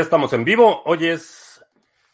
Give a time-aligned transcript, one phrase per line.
[0.00, 0.82] Estamos en vivo.
[0.86, 1.62] Hoy es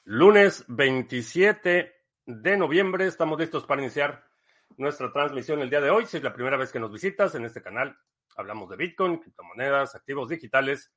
[0.02, 1.94] lunes 27
[2.26, 3.06] de noviembre.
[3.06, 4.24] Estamos listos para iniciar
[4.76, 6.04] nuestra transmisión el día de hoy.
[6.04, 7.96] Si es la primera vez que nos visitas en este canal,
[8.36, 10.92] hablamos de Bitcoin, criptomonedas, activos digitales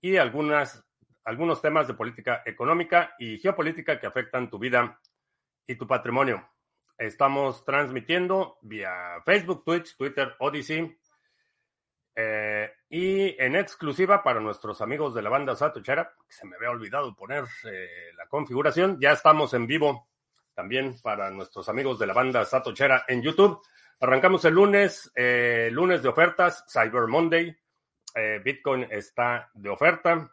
[0.00, 0.86] y algunas,
[1.24, 5.00] algunos temas de política económica y geopolítica que afectan tu vida
[5.66, 6.48] y tu patrimonio.
[6.96, 10.96] Estamos transmitiendo vía Facebook, Twitch, Twitter, Odyssey
[12.14, 17.16] eh, y en exclusiva para nuestros amigos de la banda Satochera, se me había olvidado
[17.16, 20.10] poner eh, la configuración, ya estamos en vivo
[20.54, 23.62] también para nuestros amigos de la banda Satochera en YouTube.
[24.00, 27.56] Arrancamos el lunes, eh, lunes de ofertas, Cyber Monday.
[28.44, 30.30] Bitcoin está de oferta.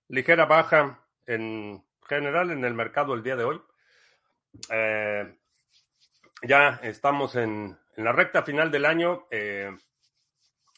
[0.08, 3.62] ligera baja en general en el mercado el día de hoy.
[4.68, 5.38] Eh,
[6.42, 9.28] ya estamos en, la recta final del año.
[9.30, 9.70] Eh,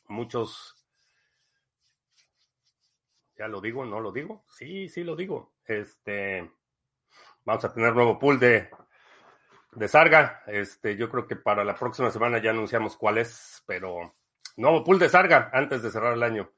[0.09, 0.77] muchos,
[3.37, 4.45] ya lo digo, no lo digo.
[4.47, 5.55] Sí, sí lo digo.
[5.65, 6.51] Este,
[7.45, 8.69] vamos a tener nuevo pool de,
[9.73, 10.43] de Sarga.
[10.47, 14.17] Este, yo creo que para la próxima semana ya anunciamos cuál es, pero
[14.59, 16.53] nuevo pool de Sarga antes de cerrar el año.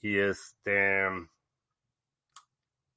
[0.00, 1.06] Y este,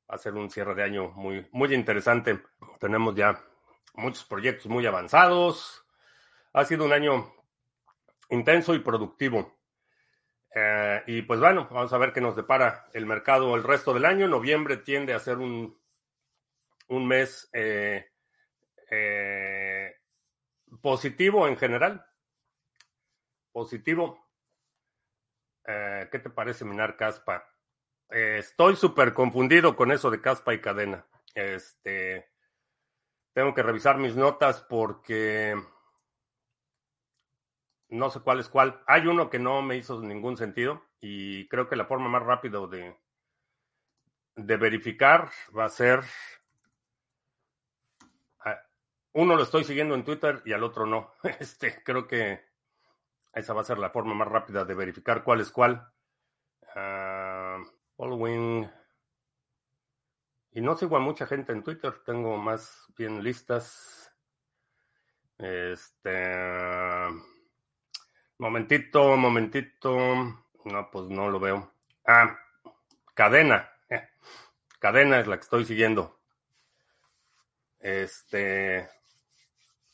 [0.10, 2.42] va a ser un cierre de año muy, muy interesante.
[2.80, 3.42] Tenemos ya
[3.96, 5.86] muchos proyectos muy avanzados.
[6.54, 7.34] Ha sido un año
[8.30, 9.56] intenso y productivo.
[10.54, 14.06] Eh, y pues bueno, vamos a ver qué nos depara el mercado el resto del
[14.06, 14.28] año.
[14.28, 15.78] Noviembre tiende a ser un,
[16.88, 18.12] un mes eh,
[18.90, 19.96] eh,
[20.82, 22.06] positivo en general.
[23.52, 24.24] Positivo.
[25.66, 27.44] ¿Qué te parece Minar Caspa?
[28.10, 31.06] Eh, estoy súper confundido con eso de caspa y cadena.
[31.34, 32.30] Este,
[33.34, 35.56] tengo que revisar mis notas porque
[37.90, 38.82] no sé cuál es cuál.
[38.88, 42.66] Hay uno que no me hizo ningún sentido y creo que la forma más rápida
[42.68, 42.98] de,
[44.36, 46.02] de verificar va a ser...
[49.18, 51.14] Uno lo estoy siguiendo en Twitter y al otro no.
[51.40, 52.44] Este, creo que
[53.34, 55.90] esa va a ser la forma más rápida de verificar cuál es cuál.
[56.76, 57.35] Ah,
[57.98, 58.70] Following.
[60.52, 64.14] Y no sigo a mucha gente en Twitter, tengo más bien listas.
[65.38, 66.36] Este.
[68.38, 69.96] Momentito, momentito.
[70.66, 71.72] No, pues no lo veo.
[72.06, 72.38] Ah,
[73.14, 73.72] cadena.
[74.80, 76.20] Cadena es la que estoy siguiendo.
[77.80, 78.90] Este.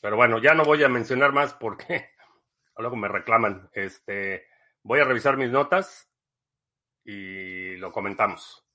[0.00, 2.10] Pero bueno, ya no voy a mencionar más porque
[2.76, 3.70] luego me reclaman.
[3.72, 4.48] Este.
[4.82, 6.11] Voy a revisar mis notas
[7.04, 8.66] y lo comentamos.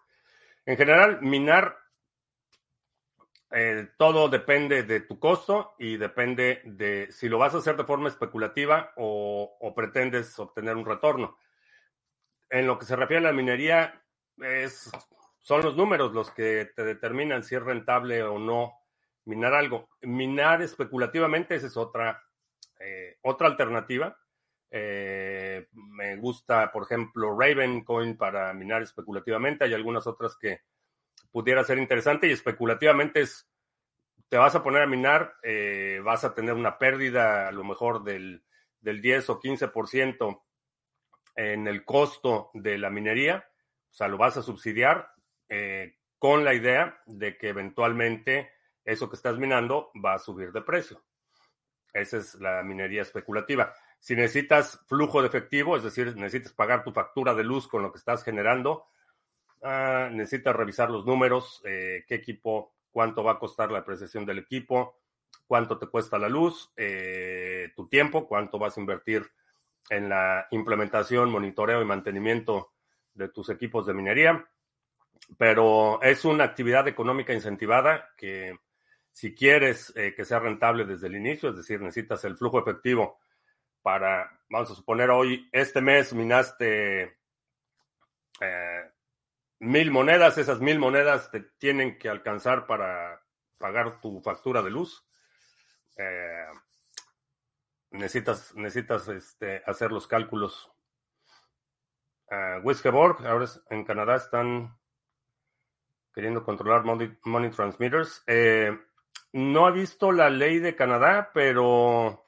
[0.65, 1.77] En general, minar,
[3.51, 7.85] eh, todo depende de tu costo y depende de si lo vas a hacer de
[7.85, 11.37] forma especulativa o, pretendes obtener un retorno.
[12.49, 14.03] En lo que se refiere a la minería,
[14.37, 14.89] es,
[15.39, 18.73] son los números los que te determinan si es rentable o no
[19.25, 19.89] minar algo.
[20.01, 22.23] Minar especulativamente, esa es otra,
[22.79, 24.17] eh, otra alternativa
[24.69, 29.65] eh, me gusta, por ejemplo, Ravencoin para minar especulativamente.
[29.65, 30.61] Hay algunas otras que
[31.31, 33.49] pudiera ser interesante y especulativamente es,
[34.29, 38.03] te vas a poner a minar, eh, vas a tener una pérdida a lo mejor
[38.03, 38.43] del,
[38.79, 40.43] del 10 o 15%
[41.35, 43.47] en el costo de la minería.
[43.89, 45.11] O sea, lo vas a subsidiar
[45.49, 48.51] eh, con la idea de que eventualmente
[48.83, 51.03] eso que estás minando va a subir de precio.
[51.93, 53.73] Esa es la minería especulativa.
[53.99, 57.91] Si necesitas flujo de efectivo, es decir, necesitas pagar tu factura de luz con lo
[57.91, 58.85] que estás generando,
[59.63, 64.39] ah, necesitas revisar los números, eh, qué equipo, cuánto va a costar la apreciación del
[64.39, 64.99] equipo,
[65.45, 69.29] cuánto te cuesta la luz, eh, tu tiempo, cuánto vas a invertir
[69.89, 72.73] en la implementación, monitoreo y mantenimiento
[73.13, 74.47] de tus equipos de minería.
[75.37, 78.57] Pero es una actividad económica incentivada que
[79.11, 83.19] si quieres eh, que sea rentable desde el inicio, es decir, necesitas el flujo efectivo
[83.87, 87.03] para, vamos a suponer hoy, este mes minaste
[88.41, 88.91] eh,
[89.59, 93.23] mil monedas, esas mil monedas te tienen que alcanzar para
[93.57, 95.07] pagar tu factura de luz.
[95.97, 96.47] Eh,
[97.91, 100.69] necesitas necesitas este, hacer los cálculos.
[102.29, 104.77] Uh, ahora en Canadá están
[106.13, 108.21] queriendo controlar money, transmitters.
[109.31, 112.26] no he visto la ley de Canadá, pero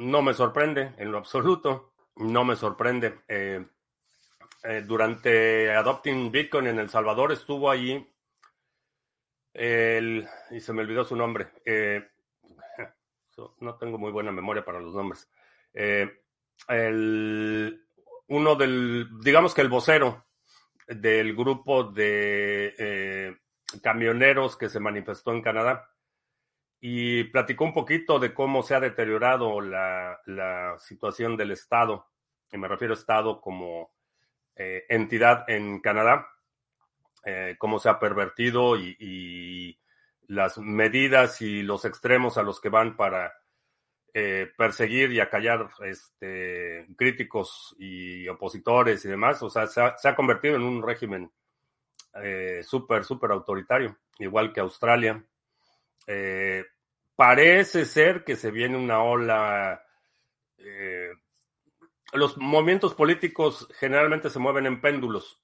[0.00, 3.20] no me sorprende en lo absoluto, no me sorprende.
[3.28, 3.64] Eh,
[4.64, 8.06] eh, durante Adopting Bitcoin en El Salvador estuvo allí
[9.52, 12.08] el, y se me olvidó su nombre, eh,
[13.60, 15.28] no tengo muy buena memoria para los nombres.
[16.68, 17.84] el,
[18.28, 20.24] uno del, digamos que el vocero
[20.86, 23.38] del grupo de
[23.82, 25.89] camioneros que se manifestó en Canadá
[26.80, 30.18] y platicó un poquito de cómo se ha deteriorado la,
[30.78, 32.06] situación del Estado,
[32.50, 33.92] y me refiero a Estado como
[34.56, 36.26] eh, entidad en Canadá,
[37.24, 39.76] eh, cómo se ha pervertido y,
[40.26, 43.34] las medidas y los extremos a los que van para
[44.14, 49.42] eh, perseguir y acallar este, críticos y opositores y demás.
[49.42, 51.32] O sea, se ha, se ha convertido en un régimen
[52.62, 55.20] súper, súper autoritario, igual que Australia.
[56.06, 56.64] Eh,
[57.16, 59.84] parece ser que se viene una ola.
[60.58, 61.10] Eh,
[62.12, 65.42] los movimientos políticos generalmente se mueven en péndulos.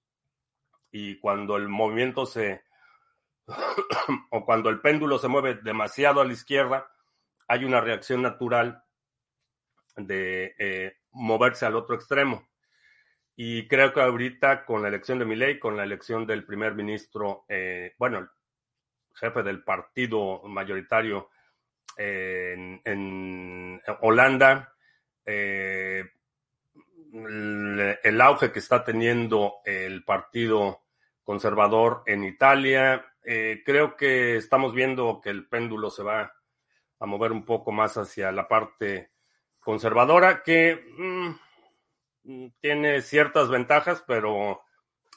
[0.91, 2.65] Y cuando el movimiento se.
[4.31, 6.91] o cuando el péndulo se mueve demasiado a la izquierda,
[7.49, 8.83] hay una reacción natural
[9.97, 12.49] de eh, moverse al otro extremo.
[13.37, 17.45] Y creo que ahorita con la elección de Milei, con la elección del primer ministro,
[17.99, 18.31] bueno,
[19.17, 21.31] jefe del partido mayoritario
[21.97, 24.75] en, Holanda,
[25.25, 26.05] eh,
[27.13, 30.83] el, auge que está teniendo el partido
[31.25, 33.07] conservador en Italia.
[33.25, 36.33] Eh, creo que estamos viendo que el péndulo se va
[36.99, 39.11] a mover un poco más hacia la parte
[39.61, 44.63] conservadora, que mm, tiene ciertas ventajas, pero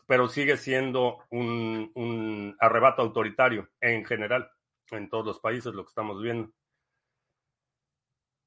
[0.10, 4.50] pero sigue siendo un, arrebato autoritario en general,
[4.90, 6.52] en todos los países, lo que estamos viendo.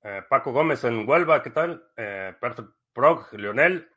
[0.02, 1.88] Eh, Paco Gómez en Huelva, ¿qué tal?
[1.96, 3.88] Eh, Perfect Prog, Leonel,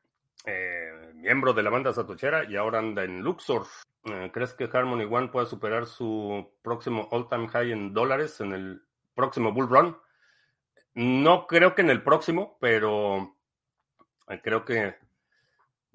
[0.45, 3.65] eh, miembro de la banda Satochera y ahora anda en Luxor.
[4.31, 8.83] ¿Crees que Harmony One pueda superar su próximo all-time high en dólares en el
[9.15, 9.97] próximo Bull Run?
[10.93, 13.39] No creo que en el próximo, pero
[14.43, 15.03] creo que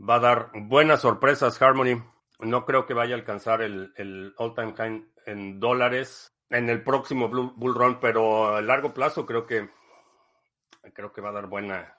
[0.01, 2.03] va a dar buenas sorpresas Harmony.
[2.39, 7.29] No creo que vaya a alcanzar el, el all-time high en dólares en el próximo
[7.29, 9.69] Bull Run, pero a largo plazo creo que
[10.95, 11.99] creo que va a dar buena,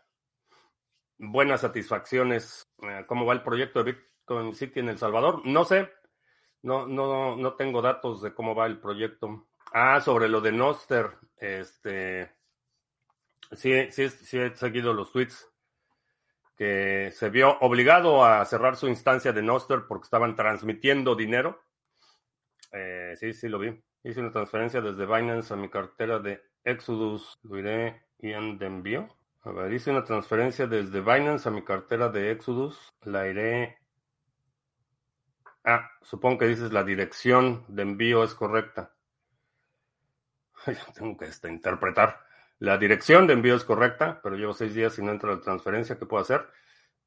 [1.17, 2.67] buenas satisfacciones.
[2.81, 5.45] Eh, ¿Cómo va el proyecto de Bitcoin City en El Salvador?
[5.45, 5.89] No sé,
[6.63, 9.47] no, no, no tengo datos de cómo va el proyecto.
[9.73, 12.35] Ah, sobre lo de Noster, este,
[13.53, 15.50] sí, sí, sí he seguido los tweets
[16.61, 21.59] que se vio obligado a cerrar su instancia de Noster porque estaban transmitiendo dinero.
[22.71, 23.83] Eh, sí, sí, lo vi.
[24.03, 27.33] Hice una transferencia desde Binance a mi cartera de Exodus.
[27.41, 29.07] Lo iré y de envío.
[29.41, 32.93] A ver, hice una transferencia desde Binance a mi cartera de Exodus.
[33.05, 33.79] La iré.
[35.63, 38.93] Ah, supongo que dices la dirección de envío es correcta.
[40.93, 42.19] Tengo que este, interpretar.
[42.61, 45.97] La dirección de envío es correcta, pero llevo seis días y no entra la transferencia.
[45.97, 46.45] ¿Qué puedo hacer?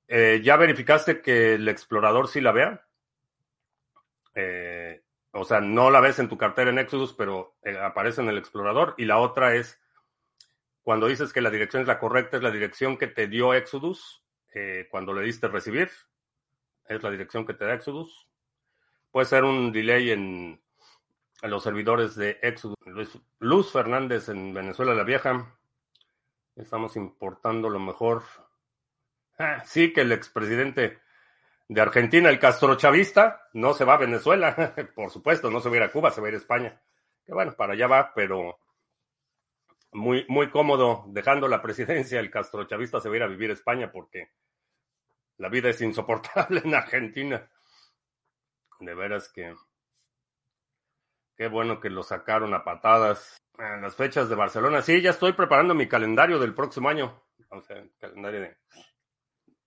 [0.09, 2.85] Eh, ¿Ya verificaste que el explorador sí la vea?
[4.35, 8.31] Eh, o sea, no la ves en tu cartera en Exodus, pero eh, aparece en
[8.31, 8.97] el explorador.
[8.99, 9.81] Y la otra es,
[10.83, 14.25] cuando dices que la dirección es la correcta, es la dirección que te dio Exodus
[14.91, 15.89] cuando le diste recibir.
[16.89, 18.29] Es la dirección que te da Exodus.
[19.13, 20.61] Puede ser un delay en
[21.45, 22.79] a los servidores de Exodus.
[23.39, 25.55] Luz Fernández en Venezuela la Vieja.
[26.57, 28.23] Estamos importando lo mejor.
[29.39, 31.01] Ah, sí, que el expresidente
[31.69, 34.75] de Argentina, el castrochavista, no se va a Venezuela.
[34.95, 36.81] Por supuesto, no se va a ir a Cuba, se va a ir a España.
[37.27, 38.59] Que bueno, para allá va, pero
[39.93, 42.21] muy, muy cómodo dejando la presidencia.
[42.21, 44.31] El castrochavista se va a ir a vivir a España porque
[45.37, 47.51] la vida es insoportable en Argentina.
[48.81, 49.55] De veras que
[51.37, 53.37] Qué bueno que lo sacaron a patadas.
[53.59, 54.83] En las fechas de Barcelona.
[54.83, 57.23] Sí, ya estoy preparando mi calendario del próximo año.
[57.51, 58.57] O sea, calendario de.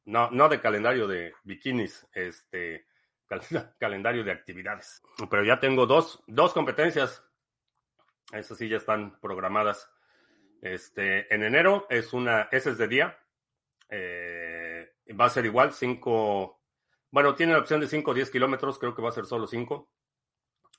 [0.05, 2.87] No, no de calendario de bikinis, este
[3.79, 5.01] calendario de actividades.
[5.29, 7.23] Pero ya tengo dos, dos competencias.
[8.31, 9.89] Esas sí ya están programadas.
[10.61, 13.19] Este, en enero es una, ese es de día.
[13.89, 16.61] Eh, va a ser igual, cinco.
[17.09, 19.47] Bueno, tiene la opción de 5 o 10 kilómetros, creo que va a ser solo
[19.47, 19.89] 5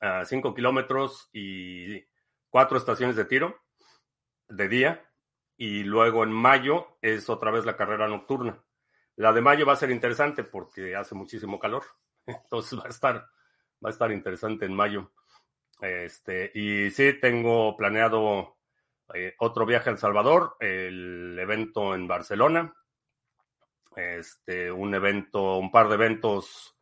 [0.01, 2.05] a 5 kilómetros y
[2.51, 3.61] cuatro estaciones de tiro
[4.49, 5.05] de día.
[5.57, 8.63] Y luego en mayo es otra vez la carrera nocturna.
[9.17, 11.83] La de mayo va a ser interesante porque hace muchísimo calor.
[12.27, 13.15] Entonces va a estar,
[13.85, 15.13] va a estar interesante en mayo.
[15.81, 18.57] Este, y sí, tengo planeado
[19.15, 22.75] eh, otro viaje a El Salvador, el evento en Barcelona,
[23.97, 26.78] este, un evento, un par de eventos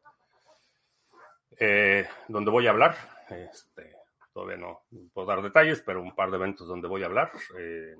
[1.58, 2.96] eh, donde voy a hablar.
[3.30, 3.96] Este,
[4.32, 4.82] todavía no
[5.12, 7.32] puedo dar detalles, pero un par de eventos donde voy a hablar.
[7.58, 7.96] Eh,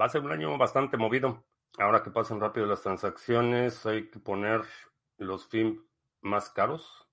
[0.00, 1.44] va a ser un año bastante movido.
[1.78, 4.62] Ahora que pasen rápido las transacciones, hay que poner
[5.18, 5.84] los FIM
[6.22, 7.08] más caros.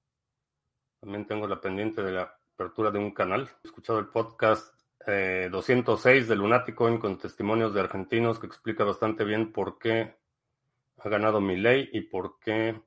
[0.99, 3.49] También tengo la pendiente de la apertura de un canal.
[3.63, 4.73] He escuchado el podcast
[5.05, 10.15] 206 de Lunaticoin con testimonios de argentinos que explica bastante bien por qué
[10.99, 12.81] ha ganado mi ley y por qué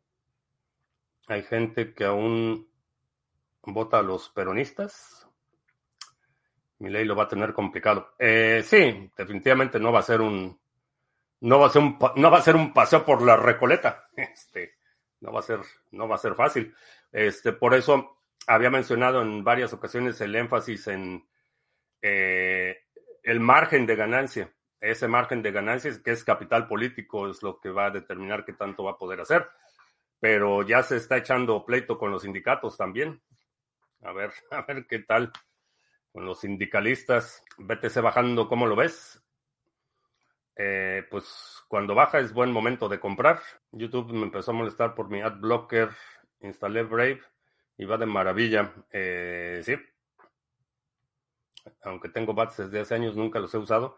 [1.29, 2.69] hay gente que aún
[3.67, 5.29] vota a los peronistas.
[6.79, 8.15] Mi ley lo va a tener complicado.
[8.19, 10.59] Eh, sí, definitivamente no va a ser un
[11.41, 14.09] no va a ser un no va a ser un paseo por la Recoleta.
[14.17, 14.75] Este,
[15.21, 15.61] no va a ser
[15.93, 16.75] no va a ser fácil.
[17.13, 21.27] Este, por eso había mencionado en varias ocasiones el énfasis en
[22.03, 22.77] eh,
[23.23, 24.53] el margen de ganancia.
[24.81, 28.53] Ese margen de ganancias, que es capital político, es lo que va a determinar qué
[28.53, 29.49] tanto va a poder hacer.
[30.21, 33.21] Pero ya se está echando pleito con los sindicatos también.
[34.03, 35.33] A ver, a ver qué tal
[36.13, 37.43] con los sindicalistas.
[37.59, 39.23] BTC bajando, ¿cómo lo ves?
[40.57, 43.41] Eh, pues cuando baja es buen momento de comprar.
[43.73, 45.91] YouTube me empezó a molestar por mi ad blocker.
[46.41, 47.21] Instalé Brave
[47.77, 48.73] y va de maravilla.
[48.91, 49.77] Eh, sí,
[51.83, 53.97] aunque tengo bats desde hace años, nunca los he usado.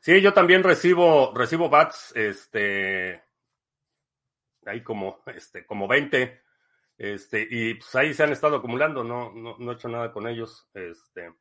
[0.00, 3.22] Sí, yo también recibo, recibo bats, este,
[4.64, 6.40] hay como, este, como 20,
[6.98, 10.26] este, y pues ahí se han estado acumulando, no, no, no he hecho nada con
[10.26, 11.32] ellos, este,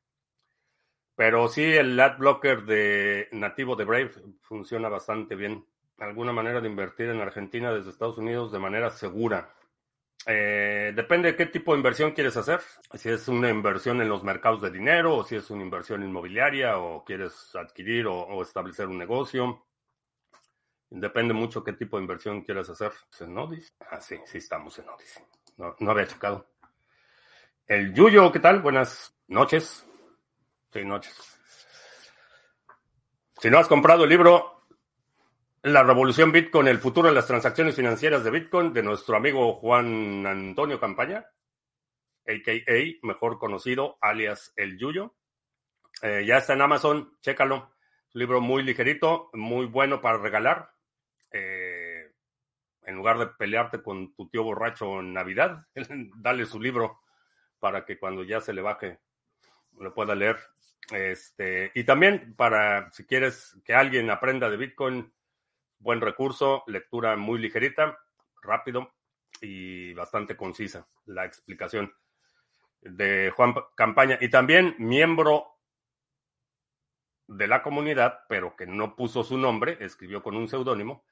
[1.18, 4.12] pero sí el ad blocker de nativo de Brave
[4.42, 5.66] funciona bastante bien.
[5.98, 9.52] Alguna manera de invertir en Argentina desde Estados Unidos de manera segura.
[10.28, 12.62] Eh, depende de qué tipo de inversión quieres hacer.
[12.94, 16.78] Si es una inversión en los mercados de dinero, o si es una inversión inmobiliaria,
[16.78, 19.66] o quieres adquirir o, establecer un negocio.
[20.92, 22.92] Depende mucho qué tipo de inversión quieras hacer.
[23.22, 23.76] ¿En Odis?
[23.90, 25.20] Ah, sí, sí estamos en Odis.
[25.58, 26.48] No, había checado.
[27.66, 28.62] El Yuyo, ¿qué tal?
[28.62, 29.86] Buenas noches.
[30.72, 31.16] Sí, noches.
[33.40, 34.66] Si no has comprado el libro,
[35.64, 40.26] la revolución Bitcoin, el futuro de las transacciones financieras de Bitcoin, de nuestro amigo Juan
[40.28, 41.26] Antonio Campaña,
[42.28, 43.08] a.k.a.
[43.08, 45.16] mejor conocido, alias El Yuyo.
[46.04, 47.72] Eh, ya está en Amazon, chécalo.
[48.14, 50.72] Libro muy ligerito, muy bueno para regalar.
[51.32, 51.67] Eh,
[52.88, 55.68] en lugar de pelearte con tu tío borracho en Navidad,
[56.16, 57.02] dale su libro
[57.60, 59.00] para que cuando ya se le baje
[59.78, 60.38] lo pueda leer.
[60.92, 65.14] Este, y también para si quieres que alguien aprenda de Bitcoin,
[65.80, 68.00] buen recurso, lectura muy ligerita,
[68.42, 68.94] rápido
[69.42, 71.94] y bastante concisa la explicación
[72.82, 75.58] de Juan Campaña y también miembro
[77.28, 81.04] de la comunidad, pero que no puso su nombre, escribió con un seudónimo.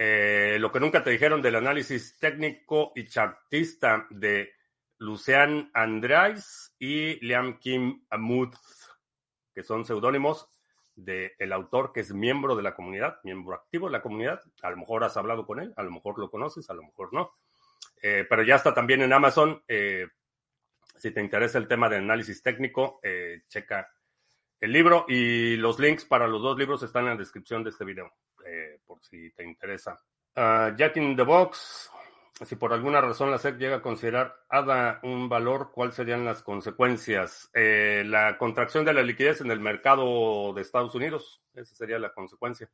[0.00, 4.52] Eh, lo que nunca te dijeron del análisis técnico y chartista de
[4.98, 8.54] Lucian Andrés y Liam Kim Amud,
[9.52, 10.48] que son seudónimos
[10.94, 14.40] del autor que es miembro de la comunidad, miembro activo de la comunidad.
[14.62, 17.12] A lo mejor has hablado con él, a lo mejor lo conoces, a lo mejor
[17.12, 17.32] no.
[18.00, 19.64] Eh, pero ya está también en Amazon.
[19.66, 20.06] Eh,
[20.96, 23.00] si te interesa el tema de análisis técnico,
[23.48, 23.88] checa
[24.60, 27.84] el libro y los links para los dos libros están en la descripción de este
[27.84, 28.12] video,
[28.86, 29.98] por si te interesa.
[30.76, 31.90] Jack in the Box,
[32.44, 36.42] si por alguna razón la SEC llega a considerar ADA un valor, ¿cuáles serían las
[36.42, 37.50] consecuencias?
[37.52, 42.12] Eh, la contracción de la liquidez en el mercado de Estados Unidos, esa sería la
[42.12, 42.70] consecuencia.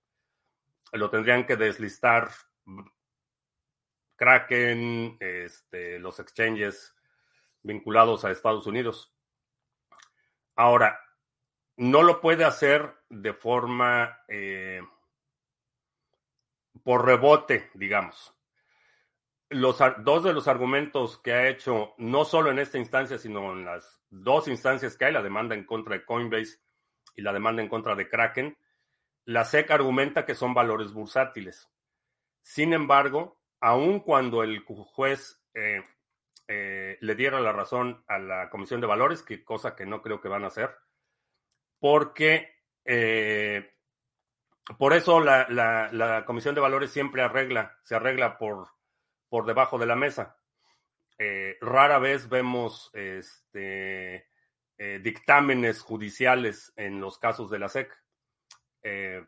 [0.93, 2.29] Lo tendrían que deslistar
[4.17, 6.95] Kraken, este, los exchanges
[7.63, 9.15] vinculados a Estados Unidos.
[10.57, 11.01] Ahora,
[11.77, 14.83] no lo puede hacer de forma eh,
[16.85, 18.35] por rebote, digamos
[19.55, 23.65] los dos de los argumentos que ha hecho, no solo en esta instancia, sino en
[23.65, 26.59] las dos instancias que hay, la demanda en contra de Coinbase
[27.15, 28.57] y la demanda en contra de Kraken,
[29.27, 31.71] la SEC argumenta que son valores bursátiles.
[32.43, 35.83] Sin embargo, aun cuando el juez eh,
[36.49, 40.21] eh, le diera la razón a la Comisión de Valores, que cosa que no creo
[40.21, 40.75] que van a hacer,
[41.79, 43.74] porque eh,
[44.79, 48.69] por eso la, la Comisión de Valores siempre arregla, se arregla por
[49.35, 50.39] por debajo de la mesa.
[51.19, 54.29] Eh, rara vez vemos este,
[54.79, 57.93] eh, dictámenes judiciales en los casos de la SEC.
[58.85, 59.27] Eh,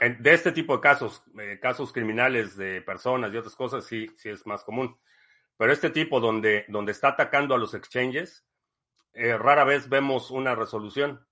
[0.00, 1.22] de este tipo de casos,
[1.60, 4.98] casos criminales de personas y otras cosas, sí, sí es más común.
[5.56, 8.44] Pero este tipo donde, donde está atacando a los exchanges,
[9.14, 11.24] rara vez vemos una resolución.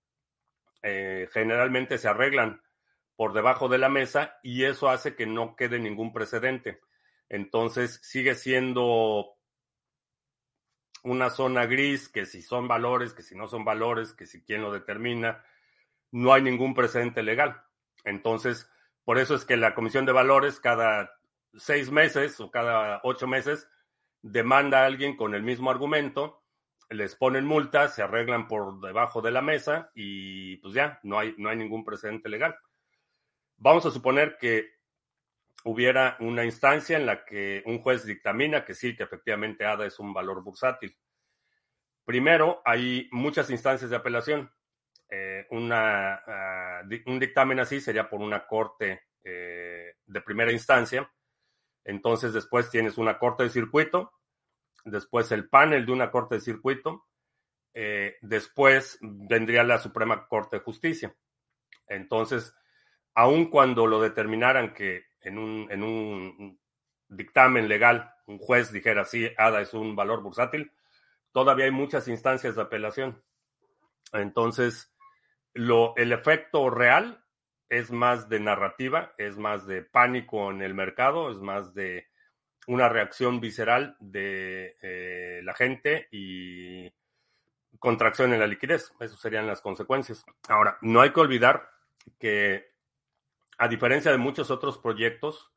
[0.81, 2.63] generalmente se arreglan
[3.21, 6.81] por debajo de la mesa y eso hace que no quede ningún precedente.
[7.29, 9.37] Entonces sigue siendo
[11.03, 14.63] una zona gris, que si son valores, que si no son valores, que si quién
[14.63, 15.45] lo determina,
[16.11, 17.63] no hay ningún precedente legal.
[18.05, 18.71] Entonces,
[19.05, 21.11] por eso es que la Comisión de Valores cada
[21.53, 23.69] seis meses o cada ocho meses
[24.23, 26.43] demanda a alguien con el mismo argumento,
[26.89, 31.35] les ponen multas, se arreglan por debajo de la mesa y pues ya, no hay,
[31.37, 32.57] no hay ningún precedente legal.
[33.63, 34.71] Vamos a suponer que
[35.65, 39.99] hubiera una instancia en la que un juez dictamina que sí, que efectivamente ADA es
[39.99, 40.97] un valor bursátil.
[42.07, 44.51] Primero, hay muchas instancias de apelación.
[45.11, 51.13] Eh, ah, un dictamen así sería por una corte eh, de primera instancia.
[51.85, 54.15] Entonces, después tienes una corte de circuito,
[54.87, 57.09] después el panel de una corte de circuito,
[57.75, 61.15] eh, después vendría la Suprema Corte de Justicia.
[61.87, 62.55] Entonces,
[63.21, 66.59] aun cuando lo determinaran que en un,
[67.07, 70.73] dictamen legal un juez dijera sí, ADA es un valor bursátil,
[71.31, 73.23] todavía hay muchas instancias de apelación.
[74.15, 74.91] Entonces,
[75.53, 77.23] lo, el efecto real
[77.69, 82.09] es más de narrativa, es más de pánico en el mercado, es más de
[82.69, 86.91] una reacción visceral de eh, la gente y
[87.79, 88.95] contracción en la liquidez.
[88.99, 90.25] Esas serían las consecuencias.
[90.49, 91.69] Ahora, no hay que olvidar
[92.19, 92.71] que
[93.61, 95.53] a diferencia de muchos otros proyectos,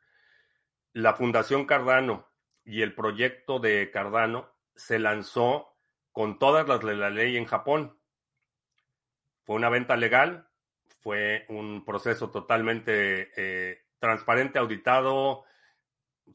[0.92, 2.30] la Fundación Cardano
[2.66, 5.78] y el proyecto de Cardano se lanzó
[6.12, 7.98] con todas las de la ley en Japón.
[9.46, 10.50] Fue una venta legal,
[11.00, 15.46] fue un proceso totalmente eh, transparente, auditado, o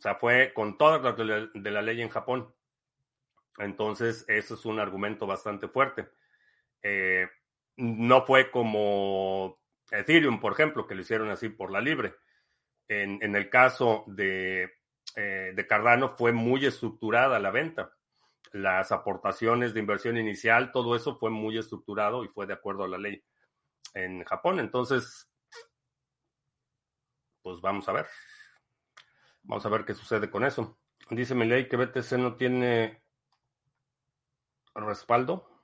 [0.00, 2.54] sea, fue con todas las de la, ley en Japón.
[3.58, 6.08] Entonces, eso es un argumento bastante fuerte.
[6.82, 7.28] Eh,
[7.76, 9.57] no fue como
[9.90, 12.14] Ethereum, por ejemplo, que lo hicieron así por la libre.
[12.88, 14.70] En, el caso de,
[15.14, 17.92] eh, de Cardano fue muy estructurada la venta.
[18.52, 22.88] Las aportaciones de inversión inicial, todo eso fue muy estructurado y fue de acuerdo a
[22.88, 23.22] la ley
[23.94, 24.58] en Japón.
[24.58, 25.30] Entonces,
[27.42, 28.06] pues vamos a ver.
[29.42, 30.78] Vamos a ver qué sucede con eso.
[31.10, 33.02] Dice mi ley que BTC no tiene
[34.74, 35.57] respaldo.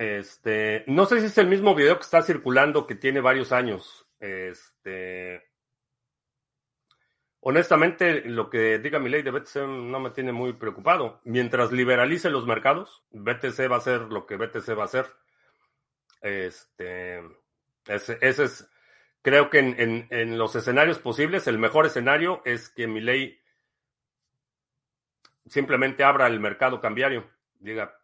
[0.00, 4.08] Este, no sé si es el mismo video que está circulando que tiene varios años.
[4.18, 5.42] Este,
[7.40, 11.20] honestamente, lo que diga mi ley de BTC no me tiene muy preocupado.
[11.24, 15.04] Mientras liberalice los mercados, BTC va a ser lo que BTC va a ser.
[16.22, 17.20] Este,
[17.86, 18.70] ese, es,
[19.20, 23.38] creo que en, en, los escenarios posibles, el mejor escenario es que mi ley
[25.44, 27.30] simplemente abra el mercado cambiario.
[27.58, 27.99] Diga,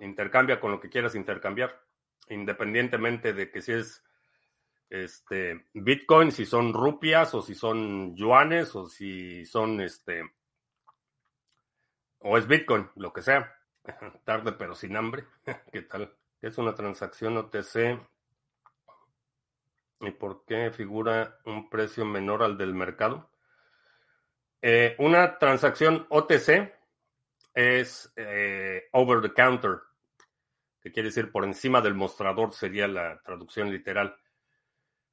[0.00, 1.80] intercambia con lo que quieras intercambiar,
[2.28, 4.04] independientemente de que si es
[4.88, 10.28] este Bitcoin, si son rupias o si son yuanes o si son este
[12.18, 13.54] o es Bitcoin, lo que sea.
[14.24, 15.24] Tarde pero sin hambre.
[15.72, 16.14] ¿Qué tal?
[16.40, 18.00] ¿Qué es una transacción OTC?
[20.00, 23.30] ¿Y por qué figura un precio menor al del mercado?
[24.62, 26.72] Eh, una transacción OTC
[27.54, 29.80] es eh, over the counter
[30.82, 34.16] que quiere decir por encima del mostrador, sería la traducción literal.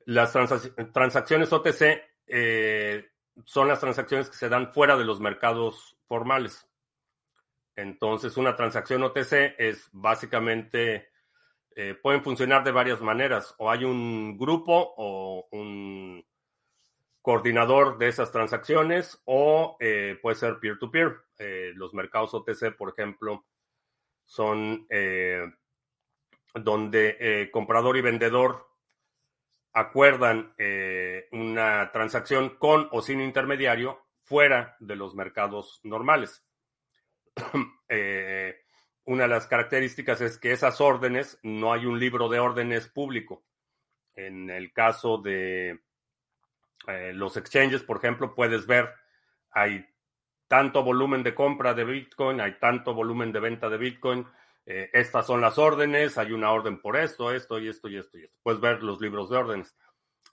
[0.05, 0.31] Las
[0.93, 3.09] transacciones OTC eh,
[3.45, 6.67] son las transacciones que se dan fuera de los mercados formales.
[7.75, 11.09] Entonces, una transacción OTC es básicamente,
[11.75, 13.53] eh, pueden funcionar de varias maneras.
[13.57, 16.25] O hay un grupo o un
[17.21, 21.17] coordinador de esas transacciones o eh, puede ser peer-to-peer.
[21.75, 23.45] los mercados OTC, por ejemplo,
[24.27, 25.41] son eh,
[26.53, 28.67] donde eh, comprador y vendedor
[29.73, 36.45] acuerdan eh, una transacción con o sin intermediario fuera de los mercados normales.
[39.05, 43.45] una de las características es que esas órdenes no hay un libro de órdenes público.
[44.13, 45.79] En el caso de
[47.13, 48.93] los exchanges, por ejemplo, puedes ver,
[49.51, 49.85] hay
[50.47, 54.25] tanto volumen de compra de Bitcoin, hay tanto volumen de venta de Bitcoin,
[54.65, 58.17] eh, estas son las órdenes, hay una orden por esto, esto y esto y esto
[58.17, 58.37] y esto.
[58.43, 59.75] Puedes ver los libros de órdenes.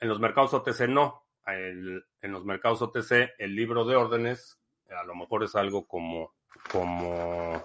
[0.01, 1.25] En los mercados OTC no.
[1.47, 4.59] en los mercados OTC el libro de órdenes
[4.91, 6.35] a lo mejor es algo como,
[6.71, 7.63] como,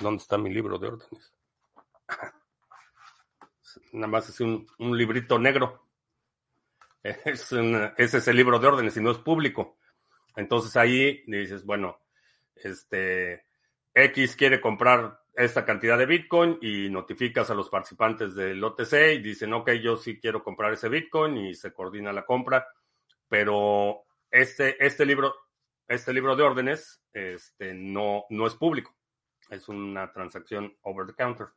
[0.00, 1.34] ¿dónde está mi libro de órdenes?
[3.92, 5.84] Nada más es un, librito negro.
[7.04, 9.77] Es ese es el libro de órdenes y no es público.
[10.38, 11.98] Entonces ahí dices, bueno,
[12.54, 13.44] este
[13.92, 19.18] X quiere comprar esta cantidad de Bitcoin y notificas a los participantes del OTC y
[19.18, 22.68] dicen, ok, yo sí quiero comprar ese Bitcoin y se coordina la compra,
[23.26, 25.34] pero este, este libro,
[25.88, 28.94] este libro de órdenes este, no, no es público.
[29.50, 31.48] Es una transacción over the counter.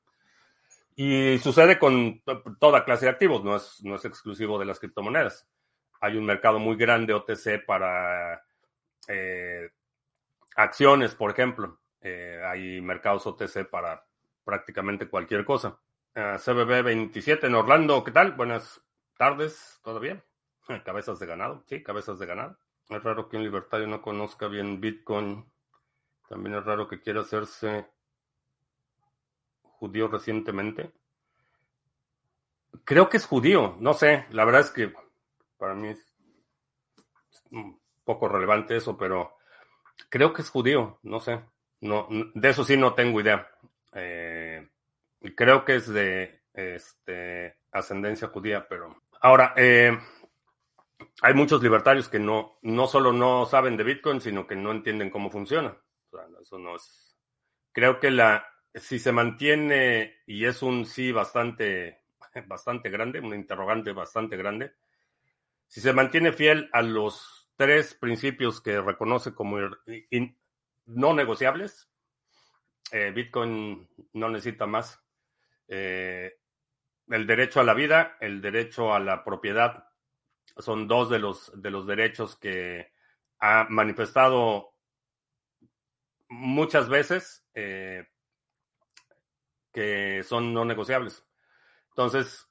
[0.95, 2.23] Y sucede con
[2.59, 5.47] toda clase de activos, no es, no es exclusivo de las criptomonedas.
[5.99, 8.41] Hay un mercado muy grande OTC para
[9.07, 9.69] eh,
[10.55, 11.79] acciones, por ejemplo.
[12.01, 14.05] Eh, hay mercados OTC para
[14.43, 15.79] prácticamente cualquier cosa.
[16.15, 18.33] Uh, CBB 27 en Orlando, ¿qué tal?
[18.33, 18.81] Buenas
[19.17, 20.23] tardes, ¿todavía?
[20.85, 22.57] Cabezas de ganado, sí, cabezas de ganado.
[22.89, 25.49] Es raro que un libertario no conozca bien Bitcoin.
[26.27, 27.87] También es raro que quiera hacerse
[29.61, 30.91] judío recientemente.
[32.83, 34.93] Creo que es judío, no sé, la verdad es que
[35.57, 36.05] para mí es
[37.51, 37.80] un
[38.11, 39.37] poco relevante eso, pero
[40.09, 41.41] creo que es judío, no sé.
[41.79, 43.49] No, de eso sí no tengo idea.
[43.93, 44.67] Eh,
[45.35, 49.03] creo que es de este, ascendencia judía, pero...
[49.21, 49.97] Ahora, eh,
[51.21, 55.09] hay muchos libertarios que no, no solo no saben de Bitcoin, sino que no entienden
[55.09, 55.77] cómo funciona.
[56.41, 57.17] eso no es.
[57.71, 62.03] Creo que la, si se mantiene, y es un sí bastante,
[62.47, 64.73] bastante grande, un interrogante bastante grande,
[65.67, 69.59] si se mantiene fiel a los tres principios que reconoce como
[70.87, 71.87] no negociables,
[72.91, 74.99] eh, Bitcoin no necesita más.
[75.67, 76.39] Eh,
[77.07, 79.87] el derecho a la vida, el derecho a la propiedad
[80.57, 82.93] son dos de los, de los derechos que
[83.37, 84.73] ha manifestado
[86.29, 88.07] muchas veces eh,
[89.71, 91.23] que son no negociables.
[91.89, 92.49] Entonces,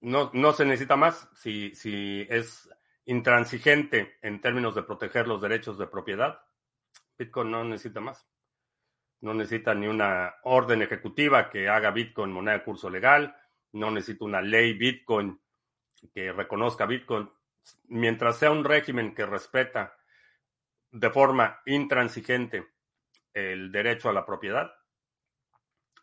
[0.00, 2.68] no, no se necesita más si, si es
[3.10, 6.42] intransigente en términos de proteger los derechos de propiedad.
[7.18, 8.24] Bitcoin no necesita más.
[9.20, 13.36] No necesita ni una orden ejecutiva que haga Bitcoin moneda de curso legal.
[13.72, 15.40] No necesita una ley Bitcoin
[16.14, 17.28] que reconozca Bitcoin,
[17.88, 19.96] mientras sea un régimen que respeta
[20.92, 22.68] de forma intransigente
[23.34, 24.72] el derecho a la propiedad,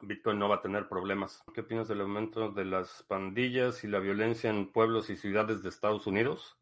[0.01, 1.41] Bitcoin no va a tener problemas.
[1.53, 5.69] ¿Qué opinas del aumento de las pandillas y la violencia en pueblos y ciudades de
[5.69, 6.56] Estados Unidos?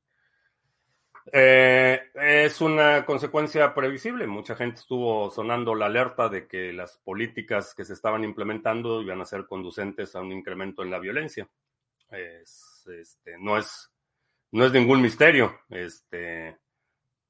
[1.31, 4.27] Eh, es una consecuencia previsible.
[4.27, 9.21] Mucha gente estuvo sonando la alerta de que las políticas que se estaban implementando iban
[9.21, 11.47] a ser conducentes a un incremento en la violencia.
[12.11, 13.91] Es, este, no es,
[14.51, 15.59] no es ningún misterio.
[15.69, 16.57] Este,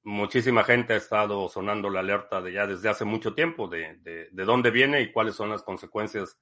[0.03, 4.45] muchísima gente ha estado sonando la alerta de ya desde hace mucho tiempo de, de,
[4.45, 6.37] dónde viene y cuáles son las consecuencias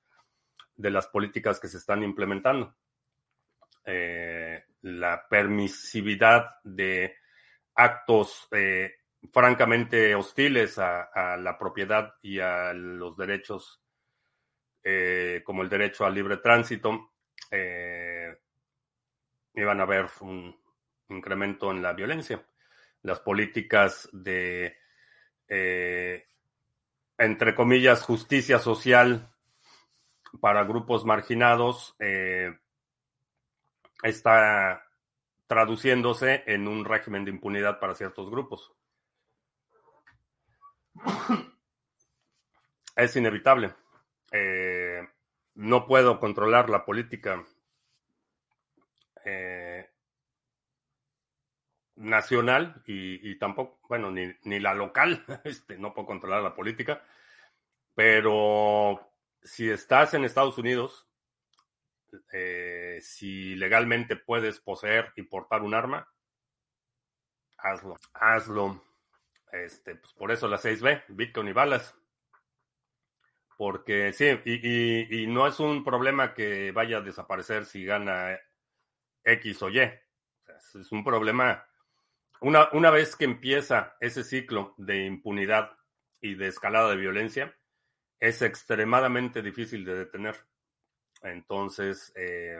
[0.75, 2.75] de las políticas que se están implementando.
[3.85, 7.15] Eh, la permisividad de
[7.75, 8.93] actos eh,
[9.31, 13.81] francamente hostiles a, la propiedad y a los derechos,
[14.83, 17.12] eh, como el derecho al libre tránsito,
[19.55, 20.55] iban a haber un
[21.09, 22.43] incremento en la violencia.
[23.01, 24.77] Las políticas de,
[25.47, 26.25] eh,
[27.17, 29.29] entre comillas, justicia social
[30.39, 32.57] para grupos marginados eh,
[34.01, 34.82] está
[35.53, 38.73] traduciéndose en un régimen de impunidad para ciertos grupos.
[42.95, 43.75] Es inevitable.
[44.31, 45.07] Eh,
[45.53, 47.45] no puedo controlar la política
[49.25, 49.91] eh,
[51.97, 57.03] nacional y, tampoco, bueno, ni, ni la local, este, no puedo controlar la política,
[57.93, 59.07] pero
[59.43, 61.07] si estás en Estados Unidos,
[62.32, 66.08] eh, si legalmente puedes poseer y portar un arma,
[67.58, 68.84] hazlo, hazlo.
[69.52, 71.95] Este, pues por eso la 6B, Bitcoin y balas.
[73.58, 78.39] Porque sí, y, y, no es un problema que vaya a desaparecer si gana
[79.23, 79.80] X o Y.
[79.80, 81.65] es un problema.
[82.41, 85.78] Una, una vez que empieza ese ciclo de impunidad
[86.19, 87.56] y de escalada de violencia,
[88.19, 90.36] es extremadamente difícil de detener.
[91.23, 92.59] Entonces, eh,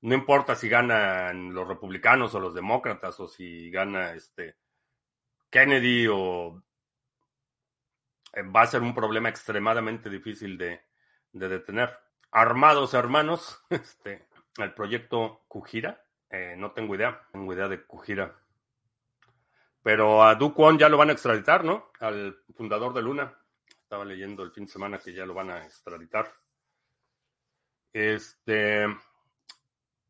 [0.00, 4.56] no importa si ganan los republicanos o los demócratas o si gana este
[5.50, 6.62] Kennedy o
[8.32, 10.80] eh, va a ser un problema extremadamente difícil de,
[11.32, 11.96] de detener.
[12.30, 14.26] Armados hermanos, este,
[14.58, 16.04] el proyecto Kujira.
[16.30, 18.36] Eh, no tengo idea, tengo idea de Kujira.
[19.82, 21.92] Pero a Du ya lo van a extraditar, ¿no?
[22.00, 23.38] Al fundador de Luna.
[23.68, 26.32] Estaba leyendo el fin de semana que ya lo van a extraditar.
[27.94, 28.86] Este.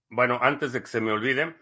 [0.08, 1.54] Bueno, antes de que se me olvide,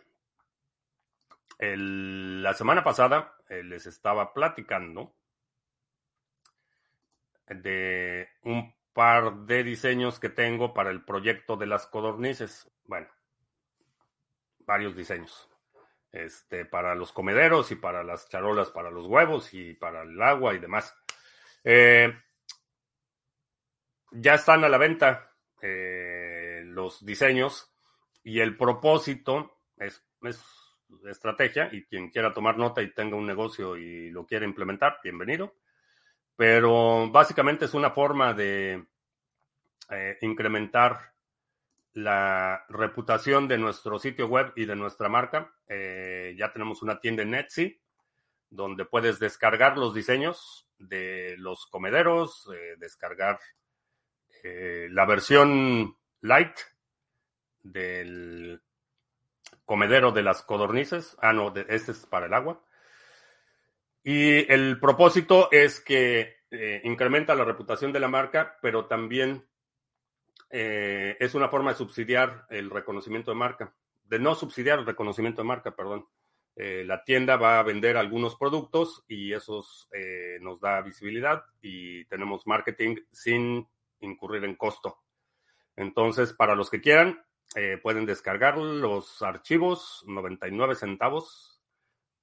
[1.59, 5.15] la semana pasada eh, les estaba platicando
[7.49, 12.71] de un par de diseños que tengo para el proyecto de las codornices.
[12.85, 13.09] Bueno,
[14.61, 15.49] varios diseños.
[16.13, 20.55] este, para los comederos y para las charolas para los huevos y para el agua
[20.55, 20.95] y demás.
[21.65, 22.15] Eh,
[24.13, 25.32] ya están a la venta
[25.63, 27.73] eh, los diseños
[28.25, 30.45] y el propósito es, es,
[31.09, 35.55] estrategia y quien quiera tomar nota y tenga un negocio y lo quiera implementar, bienvenido.
[36.35, 38.85] Pero básicamente es una forma de
[39.89, 41.13] eh, incrementar
[41.95, 45.55] la reputación de nuestro sitio web y de nuestra marca.
[45.69, 47.81] Eh, ya tenemos una tienda en Etsy
[48.51, 53.39] donde puedes descargar los diseños de los comederos, descargar
[54.43, 56.57] eh, la versión light
[57.63, 58.61] del
[59.65, 61.17] comedero de las codornices.
[61.21, 62.63] Ah, no, este es para el agua.
[64.05, 66.43] Y el propósito es que
[66.85, 69.47] incrementa la reputación de la marca, pero también
[70.55, 73.75] eh, es una forma de subsidiar el reconocimiento de marca,
[74.05, 76.07] de no subsidiar el reconocimiento de marca, perdón.
[76.55, 82.05] Eh, la tienda va a vender algunos productos y esos eh, nos da visibilidad y
[82.05, 83.67] tenemos marketing sin
[84.03, 84.99] incurrir en costo.
[85.77, 87.25] Entonces, para los que quieran,
[87.83, 91.63] pueden descargar los archivos, 99 centavos,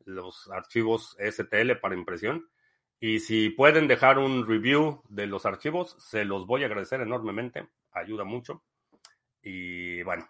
[0.06, 2.50] los archivos STL para impresión.
[3.00, 7.68] Y si pueden dejar un review de los archivos, se los voy a agradecer enormemente
[7.92, 8.63] ayuda mucho.
[9.42, 10.30] Y bueno,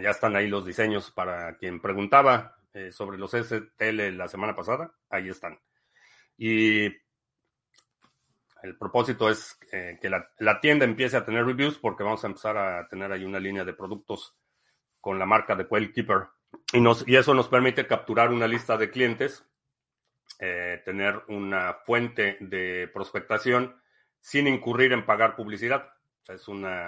[0.00, 4.92] ya están ahí los diseños para quien preguntaba eh, sobre los STL la semana pasada,
[5.08, 5.58] ahí están.
[6.36, 6.88] Y
[8.62, 12.56] el propósito es eh, que la, tienda empiece a tener reviews porque vamos a empezar
[12.56, 14.36] a tener ahí una línea de productos
[15.00, 16.28] con la marca de Quail Keeper.
[16.72, 19.44] Y, nos, y eso nos permite capturar una lista de clientes,
[20.38, 23.80] eh, tener una fuente de prospectación
[24.20, 25.90] sin incurrir en pagar publicidad
[26.28, 26.86] es una,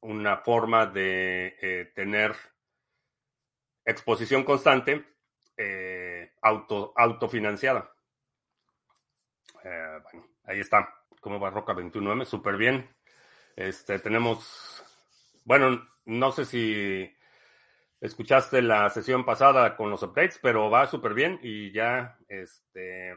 [0.00, 2.34] una forma de eh, tener
[3.84, 5.02] exposición constante
[6.42, 7.90] auto, autofinanciada.
[9.62, 10.94] Bueno, ahí está.
[11.20, 12.88] Como va Roca 21M, súper bien.
[13.56, 14.84] Este, tenemos,
[15.44, 17.10] bueno, no sé si
[18.00, 23.16] escuchaste la sesión pasada con los updates, pero va súper bien y ya, este,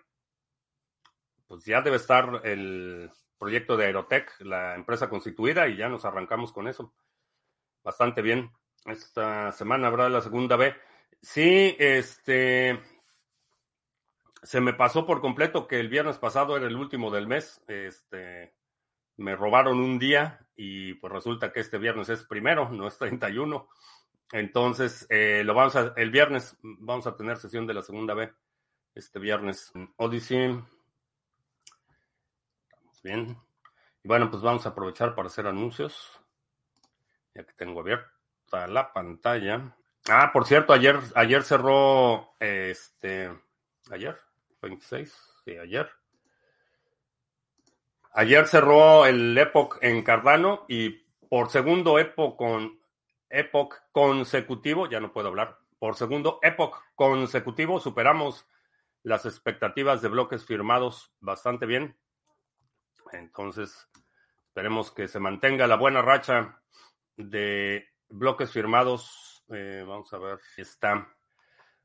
[1.48, 6.52] pues ya debe estar el, proyecto de Aerotech, la empresa constituida, y ya nos arrancamos
[6.52, 6.94] con eso.
[7.84, 8.52] Bastante bien.
[8.86, 10.76] Esta semana habrá la segunda B.
[11.22, 12.80] Sí, este.
[14.48, 17.62] Se me pasó por completo que el viernes pasado era el último del mes.
[17.68, 18.56] Este.
[19.18, 23.68] Me robaron un día y pues resulta que este viernes es primero, no es 31.
[24.32, 28.32] Entonces, eh, lo vamos a, el viernes vamos a tener sesión de la segunda B.
[28.96, 29.74] Este viernes.
[29.98, 30.58] Odyssey.
[33.04, 33.38] Bien.
[34.02, 36.22] Y bueno, pues vamos a aprovechar para hacer anuncios.
[37.36, 39.76] Ya que tengo abierta la pantalla.
[40.08, 43.30] Ah, por cierto, ayer, ayer cerró este.
[43.92, 44.18] Ayer,
[44.62, 45.90] 26, sí, ayer.
[48.14, 50.90] Ayer cerró el Epoch en Cardano y
[51.30, 52.80] por segundo Epoch con
[53.30, 58.48] Epoch consecutivo, ya no puedo hablar, por segundo Epoch consecutivo superamos
[59.04, 61.98] las expectativas de bloques firmados bastante bien.
[63.14, 63.88] Entonces,
[64.48, 66.62] esperemos que se mantenga la buena racha
[67.16, 69.46] de bloques firmados.
[69.50, 71.16] Eh, vamos a ver, está.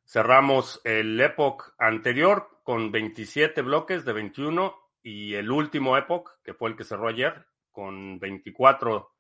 [0.05, 6.71] Cerramos el Epoch anterior con 27 bloques de 21 y el último Epoch, que fue
[6.71, 9.13] el que cerró ayer, con 24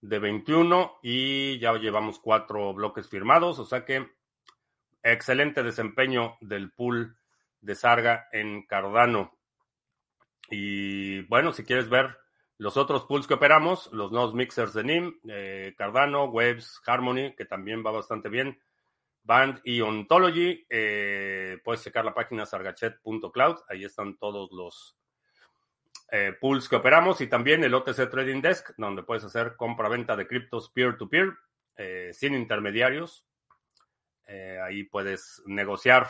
[0.00, 4.06] de 21 y ya llevamos cuatro bloques firmados, o sea que
[5.02, 7.16] excelente desempeño del pool
[7.60, 9.36] de Sarga en Cardano.
[10.50, 12.16] Y bueno, si quieres ver
[12.56, 17.44] los otros pools que operamos, los nodos mixers de NIM, eh, Cardano, Waves, Harmony, que
[17.44, 18.58] también va bastante bien,
[19.28, 24.96] Band y Ontology, eh, puedes checar la página sargachet.cloud, ahí están todos los
[26.10, 30.26] eh, pools que operamos y también el OTC Trading Desk, donde puedes hacer compra-venta de
[30.26, 31.34] criptos peer-to-peer,
[32.12, 33.24] sin intermediarios.
[34.64, 36.08] ahí puedes negociar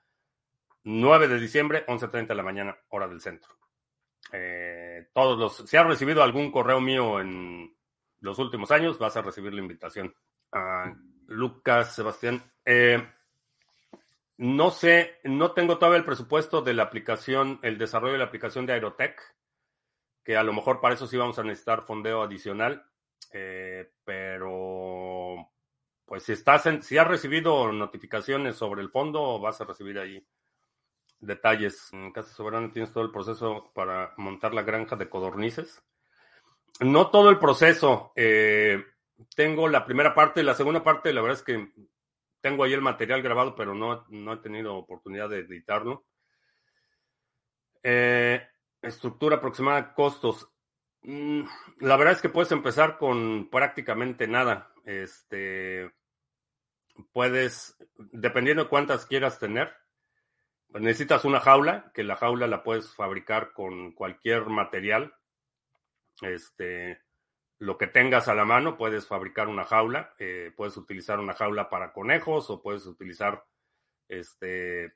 [0.84, 3.54] 9 de diciembre, 11.30 de la mañana, hora del centro.
[4.32, 7.76] Eh, todos los, si has recibido algún correo mío en
[8.20, 10.14] los últimos años, vas a recibir la invitación.
[11.26, 12.42] Lucas, Sebastián.
[12.64, 13.02] Eh,
[14.38, 18.64] no sé, no tengo todavía el presupuesto de la aplicación, el desarrollo de la aplicación
[18.66, 19.20] de Aerotech,
[20.24, 22.86] que a lo mejor para eso sí vamos a necesitar fondeo adicional,
[23.32, 25.50] eh, pero
[26.06, 30.26] pues si estás en, si has recibido notificaciones sobre el fondo, vas a recibir ahí
[31.20, 31.92] detalles.
[31.92, 35.82] En Casa Soberana tienes todo el proceso para montar la granja de codornices.
[36.80, 38.12] No todo el proceso.
[38.16, 38.82] Eh,
[39.34, 41.72] tengo la primera parte, la segunda parte, la verdad es que
[42.40, 46.06] tengo ahí el material grabado, pero no, no he tenido oportunidad de editarlo.
[47.82, 48.46] Eh,
[48.82, 50.48] estructura aproximada, costos.
[51.02, 51.42] Mm,
[51.80, 54.72] la verdad es que puedes empezar con prácticamente nada.
[54.84, 55.90] Este,
[57.12, 59.74] puedes, dependiendo de cuántas quieras tener,
[60.68, 65.14] necesitas una jaula, que la jaula la puedes fabricar con cualquier material.
[66.22, 67.00] Este,
[67.60, 71.68] lo que tengas a la mano, puedes fabricar una jaula, eh, puedes utilizar una jaula
[71.68, 73.44] para conejos o puedes utilizar
[74.08, 74.94] este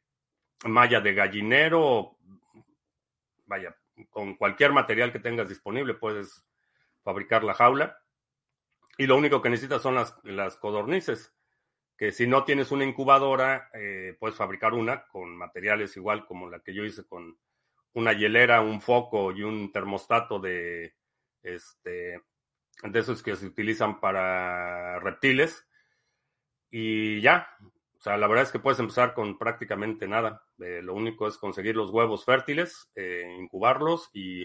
[0.64, 2.16] malla de gallinero,
[3.44, 3.76] vaya,
[4.08, 6.42] con cualquier material que tengas disponible puedes
[7.02, 7.98] fabricar la jaula.
[8.96, 11.34] Y lo único que necesitas son las, las codornices,
[11.98, 16.60] que si no tienes una incubadora, eh, puedes fabricar una con materiales igual como la
[16.60, 17.38] que yo hice con
[17.92, 20.94] una hielera, un foco y un termostato de
[21.42, 22.22] este
[22.82, 25.66] de esos que se utilizan para reptiles.
[26.70, 30.42] Y ya, o sea, la verdad es que puedes empezar con prácticamente nada.
[30.58, 34.44] Eh, lo único es conseguir los huevos fértiles, eh, incubarlos y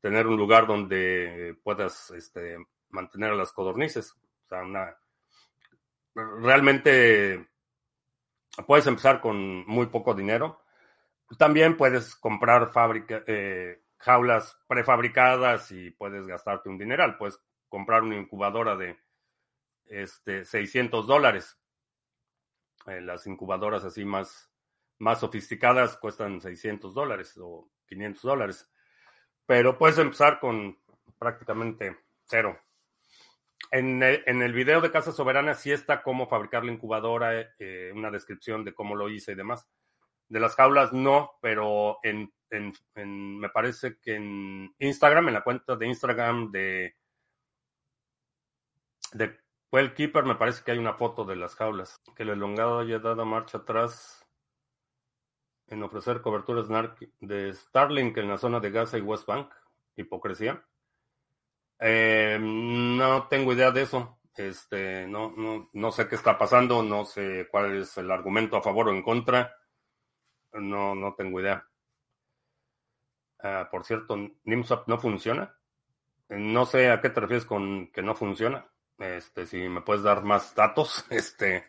[0.00, 2.56] tener un lugar donde puedas este,
[2.90, 4.12] mantener a las codornices.
[4.12, 4.96] O sea, una,
[6.14, 7.48] realmente
[8.66, 10.60] puedes empezar con muy poco dinero.
[11.38, 17.16] También puedes comprar fábrica, eh, jaulas prefabricadas y puedes gastarte un dineral.
[17.74, 18.96] Comprar una incubadora de
[19.86, 21.58] este, 600 dólares.
[22.86, 24.48] Eh, las incubadoras así más,
[25.00, 28.72] más sofisticadas cuestan 600 dólares o 500 dólares.
[29.44, 30.78] Pero puedes empezar con
[31.18, 32.60] prácticamente cero.
[33.72, 37.90] En el, en el video de Casa Soberana sí está cómo fabricar la incubadora, eh,
[37.92, 39.68] una descripción de cómo lo hice y demás.
[40.28, 42.72] De las jaulas no, pero en, en,
[43.40, 46.94] me parece que en Instagram, en la cuenta de Instagram de
[49.14, 49.38] de
[49.72, 52.00] Well Keeper me parece que hay una foto de las jaulas.
[52.14, 54.26] Que el elongado haya dado marcha atrás
[55.68, 56.68] en ofrecer coberturas
[57.20, 59.52] de Starlink en la zona de Gaza y West Bank.
[59.96, 60.64] Hipocresía.
[61.78, 64.18] Eh, no tengo idea de eso.
[64.36, 68.62] Este, no, no, no sé qué está pasando, no sé cuál es el argumento a
[68.62, 69.56] favor o en contra.
[70.52, 71.66] No, no tengo idea.
[73.40, 75.56] Ah, por cierto, NIMSAP no funciona.
[76.28, 78.66] No sé a qué te refieres con que no funciona.
[78.98, 81.64] Este, si me puedes dar más datos, este,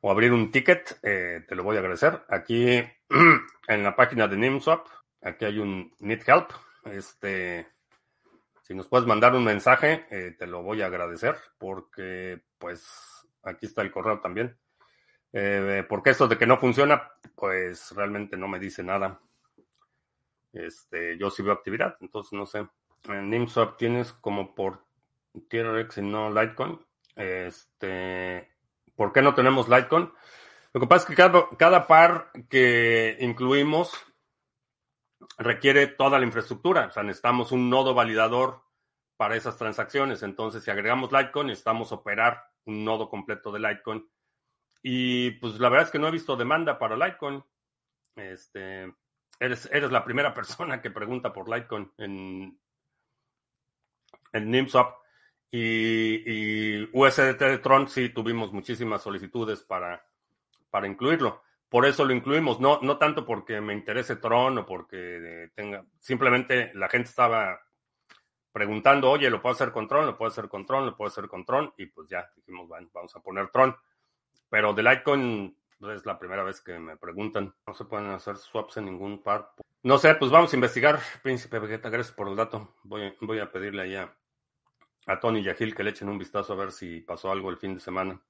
[0.00, 2.24] o abrir un ticket, eh, te lo voy a agradecer.
[2.28, 2.78] Aquí
[3.68, 4.86] en la página de NIMSwap,
[5.22, 6.50] aquí hay un Need Help.
[6.84, 7.68] Este,
[8.62, 12.86] si nos puedes mandar un mensaje, eh, te lo voy a agradecer porque, pues,
[13.42, 14.58] aquí está el correo también.
[15.32, 19.20] Eh, porque esto de que no funciona, pues realmente no me dice nada.
[20.52, 22.66] Este, yo sí veo actividad, entonces no sé.
[23.04, 24.87] En NIMSwap tienes como por
[25.48, 26.80] TRX y no Litecoin.
[27.16, 28.48] Este,
[28.94, 30.10] ¿Por qué no tenemos Litecoin?
[30.72, 33.92] Lo que pasa es que cada, cada par que incluimos
[35.38, 36.86] requiere toda la infraestructura.
[36.86, 38.62] O sea, necesitamos un nodo validador
[39.16, 40.22] para esas transacciones.
[40.22, 44.08] Entonces, si agregamos Litecoin, necesitamos operar un nodo completo de Litecoin.
[44.82, 47.42] Y pues la verdad es que no he visto demanda para Litecoin.
[48.14, 48.94] Este,
[49.40, 52.60] eres, eres la primera persona que pregunta por Litecoin en,
[54.32, 54.68] en.
[55.50, 60.04] Y, y, USDT Tron sí tuvimos muchísimas solicitudes para,
[60.70, 61.42] para incluirlo.
[61.68, 66.72] Por eso lo incluimos, no, no tanto porque me interese Tron o porque tenga, simplemente
[66.74, 67.60] la gente estaba
[68.52, 70.06] preguntando, oye, ¿lo puedo hacer con Tron?
[70.06, 70.86] ¿Lo puedo hacer con Tron?
[70.86, 71.72] ¿Lo puedo hacer con Tron?
[71.76, 73.76] Y pues ya dijimos, bueno, vamos a poner Tron.
[74.48, 75.56] Pero de Litecoin
[75.94, 77.54] es la primera vez que me preguntan.
[77.66, 79.52] No se pueden hacer swaps en ningún par.
[79.82, 80.98] No sé, pues vamos a investigar.
[81.22, 82.74] Príncipe Vegeta, gracias por el dato.
[82.82, 84.16] Voy, voy a pedirle allá
[85.08, 87.50] a Tony y a Gil que le echen un vistazo a ver si pasó algo
[87.50, 88.20] el fin de semana.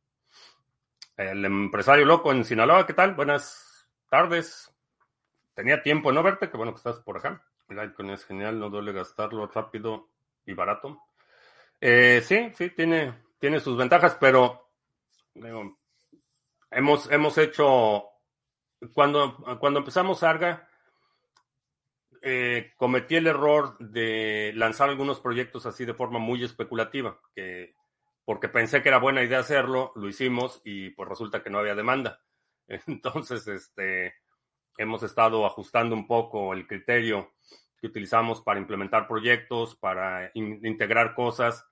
[1.16, 3.14] El empresario loco en Sinaloa, ¿qué tal?
[3.14, 4.72] Buenas tardes.
[5.54, 7.42] Tenía tiempo de no verte, qué bueno que estás por acá.
[7.68, 10.08] El icon es genial, no duele gastarlo rápido
[10.46, 11.02] y barato.
[11.80, 14.70] Eh, sí, sí, tiene, tiene sus ventajas, pero
[16.70, 18.04] hemos, hemos hecho,
[18.92, 20.67] cuando, cuando empezamos Arga,
[22.22, 27.74] eh, cometí el error de lanzar algunos proyectos así de forma muy especulativa, que
[28.24, 31.74] porque pensé que era buena idea hacerlo, lo hicimos y pues resulta que no había
[31.74, 32.20] demanda.
[32.86, 34.16] Entonces, este,
[34.76, 37.32] hemos estado ajustando un poco el criterio
[37.80, 41.64] que utilizamos para implementar proyectos, para integrar cosas.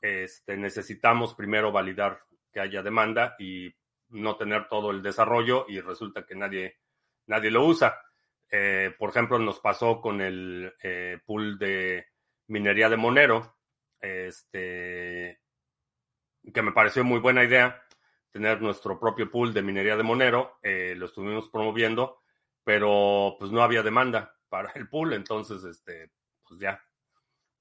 [0.00, 2.20] Este, necesitamos primero validar
[2.52, 3.74] que haya demanda y
[4.08, 6.76] no tener todo el desarrollo y resulta que nadie,
[7.26, 7.98] nadie lo usa.
[8.50, 12.06] Eh, por ejemplo, nos pasó con el eh, pool de
[12.48, 13.56] minería de Monero,
[14.00, 15.40] este,
[16.52, 17.82] que me pareció muy buena idea
[18.30, 20.58] tener nuestro propio pool de minería de Monero.
[20.62, 22.22] Eh, lo estuvimos promoviendo,
[22.62, 26.12] pero pues no había demanda para el pool, entonces, este,
[26.46, 26.82] pues ya.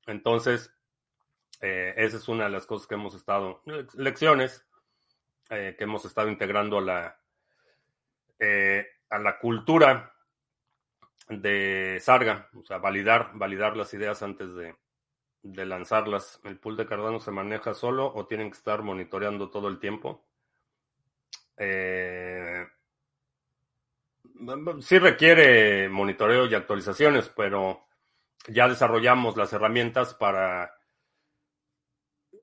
[0.06, 0.72] Entonces,
[1.62, 3.64] esa es una de las cosas que hemos estado,
[3.96, 4.68] lecciones
[5.50, 7.20] que hemos estado integrando a la,
[9.10, 10.15] a la cultura
[11.30, 14.76] de Sarga, o sea, validar, validar las ideas antes de,
[15.66, 16.40] lanzarlas.
[16.44, 20.26] ¿El pool de Cardano se maneja solo o tienen que estar monitoreando todo el tiempo?
[21.58, 22.66] Eh,
[24.82, 27.88] sí requiere monitoreo y actualizaciones, pero
[28.48, 30.76] ya desarrollamos las herramientas para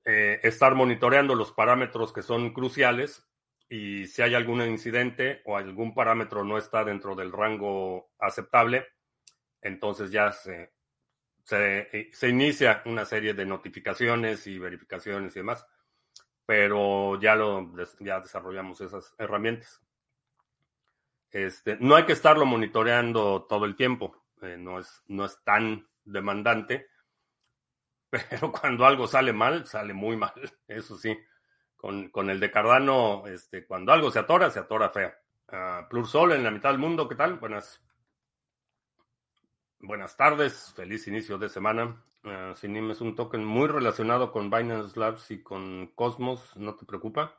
[0.04, 3.28] eh, estar monitoreando los parámetros que son cruciales
[3.72, 8.86] y si hay algún incidente o algún parámetro no está dentro del rango aceptable,
[9.62, 10.74] entonces ya se,
[11.42, 15.66] se, inicia una serie de notificaciones y verificaciones y demás,
[16.44, 19.80] pero ya, lo, ya desarrollamos esas herramientas.
[21.30, 25.88] Este, no hay que estarlo monitoreando todo el tiempo, eh, no, es, no es tan
[26.04, 26.88] demandante,
[28.10, 30.34] pero cuando algo sale mal, sale muy mal,
[30.68, 31.16] eso sí
[31.82, 35.18] con, el de Cardano, este, cuando algo se atora, se atora fea.
[35.48, 37.34] Uh, Plursol en la mitad del mundo, ¿qué tal?
[37.34, 37.82] Buenas.
[39.80, 42.00] Buenas tardes, feliz inicio de semana.
[42.22, 47.34] Uh, es un token muy relacionado con Binance Labs y con Cosmos, ¿no te preocupa?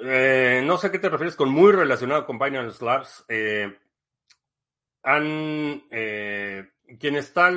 [0.00, 3.24] Eh, no sé qué te refieres con muy relacionado con Binance Labs.
[3.28, 3.78] Eh,
[5.04, 7.50] han eh, quien está,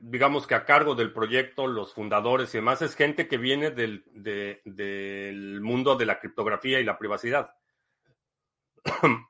[0.00, 4.04] digamos que a cargo del proyecto, los fundadores y demás, es gente que viene del,
[4.64, 7.50] del mundo de la criptografía y la privacidad.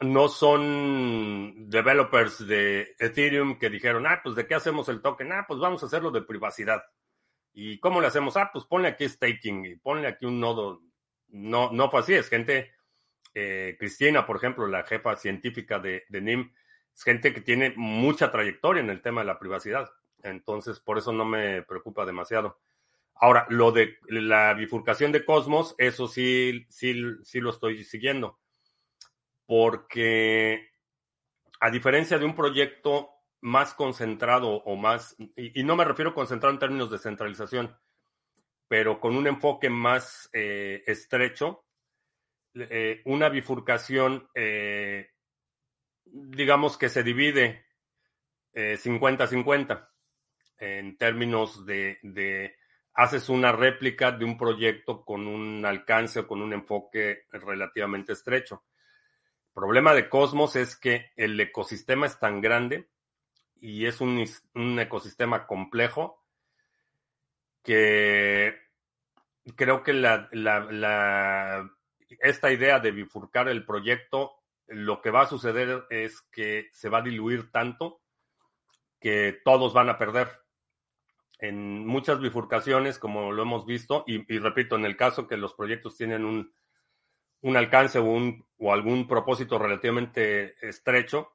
[0.00, 5.44] no son developers de Ethereum que dijeron, ah, pues de qué hacemos el token, ah,
[5.46, 6.82] pues vamos a hacerlo de privacidad.
[7.52, 8.36] ¿Y cómo le hacemos?
[8.36, 10.82] Ah, pues ponle aquí staking y ponle aquí un nodo.
[11.28, 12.72] No, no fue así, es gente,
[13.34, 16.52] eh, Cristina, por ejemplo, la jefa científica de, de NIM,
[16.94, 19.90] es gente que tiene mucha trayectoria en el tema de la privacidad.
[20.22, 22.60] Entonces, por eso no me preocupa demasiado.
[23.14, 28.38] Ahora, lo de la bifurcación de Cosmos, eso sí, sí, sí lo estoy siguiendo.
[29.46, 30.70] Porque
[31.60, 33.10] a diferencia de un proyecto
[33.42, 37.76] más concentrado o más, y, no me refiero concentrado en términos de centralización,
[38.68, 41.64] pero con un enfoque más eh, estrecho,
[42.54, 45.10] eh, una bifurcación eh,
[46.12, 47.66] digamos que se divide
[48.52, 49.88] 50-50
[50.58, 52.56] eh, en términos de,
[52.94, 58.64] haces una réplica de un proyecto con un alcance o con un enfoque relativamente estrecho.
[59.48, 62.88] El problema de Cosmos es que el ecosistema es tan grande
[63.60, 64.26] y es un,
[64.78, 66.24] ecosistema complejo
[67.62, 68.56] que
[69.54, 69.92] creo que
[72.20, 76.98] esta idea de bifurcar el proyecto lo que va a suceder es que se va
[76.98, 78.00] a diluir tanto
[79.00, 80.28] que todos van a perder.
[81.38, 85.96] En muchas bifurcaciones, como lo hemos visto, y, repito, en el caso que los proyectos
[85.96, 86.52] tienen un,
[87.56, 91.32] alcance o, un, o algún propósito relativamente estrecho,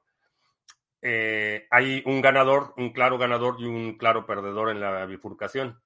[1.02, 5.80] eh, hay un ganador, un claro ganador y un claro perdedor en la bifurcación.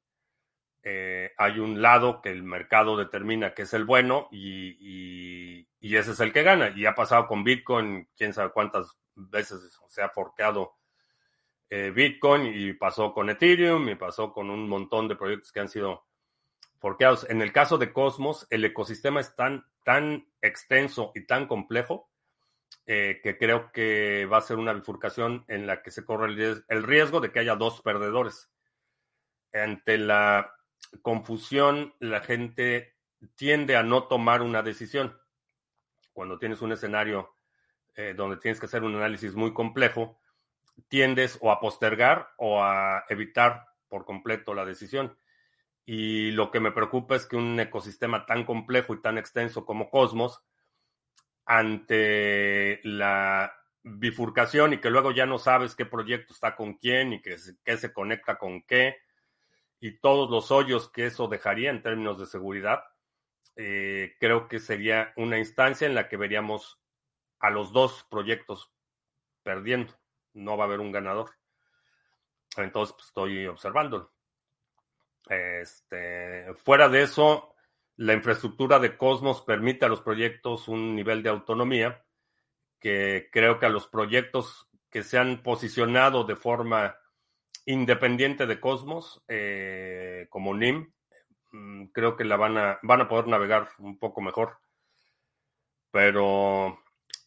[0.83, 6.20] Eh, hay un lado que el mercado determina que es el bueno y, ese es
[6.20, 6.72] el que gana.
[6.74, 10.76] Y ha pasado con Bitcoin, quién sabe cuántas veces se ha forqueado
[11.68, 15.68] eh, Bitcoin y pasó con Ethereum y pasó con un montón de proyectos que han
[15.68, 16.07] sido
[16.78, 17.28] forqueados.
[17.28, 22.11] En el caso de Cosmos, el ecosistema es tan, tan extenso y tan complejo
[22.87, 26.33] eh, que creo que va a ser una bifurcación en la que se corre
[26.68, 28.51] el riesgo de que haya dos perdedores.
[29.53, 30.53] Ante la
[31.03, 32.97] confusión, la gente
[33.35, 35.18] tiende a no tomar una decisión.
[36.12, 37.37] Cuando tienes un escenario
[37.97, 40.18] eh, donde tienes que hacer un análisis muy complejo,
[40.89, 45.16] tiendes o a postergar o a evitar por completo la decisión.
[45.85, 49.91] Y lo que me preocupa es que un ecosistema tan complejo y tan extenso como
[49.91, 50.43] Cosmos,
[51.45, 53.53] ante la
[53.83, 57.76] bifurcación y que luego ya no sabes qué proyecto está con quién y qué, qué
[57.76, 58.99] se conecta con qué,
[59.81, 62.85] y todos los hoyos que eso dejaría en términos de seguridad,
[63.57, 66.78] eh, creo que sería una instancia en la que veríamos
[67.39, 68.70] a los dos proyectos
[69.43, 69.93] perdiendo.
[70.35, 71.31] No va a haber un ganador.
[72.57, 74.12] Entonces, pues, estoy observándolo.
[75.28, 77.55] Este, fuera de eso,
[77.97, 82.05] la infraestructura de Cosmos permite a los proyectos un nivel de autonomía
[82.78, 86.97] que creo que a los proyectos que se han posicionado de forma
[87.67, 90.93] independiente de Cosmos, eh, como NIM,
[91.53, 94.59] mm, creo que la van a, van a poder navegar un poco mejor.
[95.91, 96.79] Pero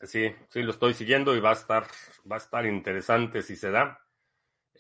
[0.02, 1.86] sí, sí lo estoy siguiendo y va a estar,
[2.30, 4.00] va a estar interesante si se da.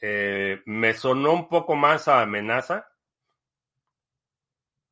[0.01, 2.87] Eh, me sonó un poco más a amenaza.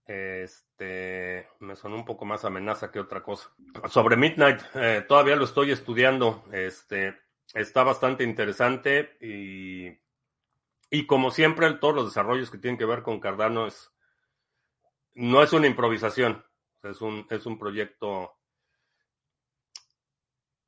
[0.06, 3.50] Este, me sonó un poco más amenaza que otra cosa.
[3.90, 6.44] Sobre Midnight, eh, todavía lo estoy estudiando.
[6.52, 7.18] Este,
[7.54, 9.90] está bastante interesante y
[10.94, 13.94] y como siempre, todos los desarrollos que tienen que ver con Cardano es,
[15.14, 16.46] no es una improvisación,
[16.84, 18.38] es un, es un proyecto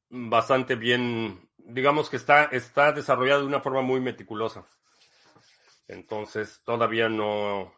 [0.10, 4.66] bastante bien, digamos que está, está desarrollado de una forma muy meticulosa.
[5.90, 7.74] Entonces, todavía no,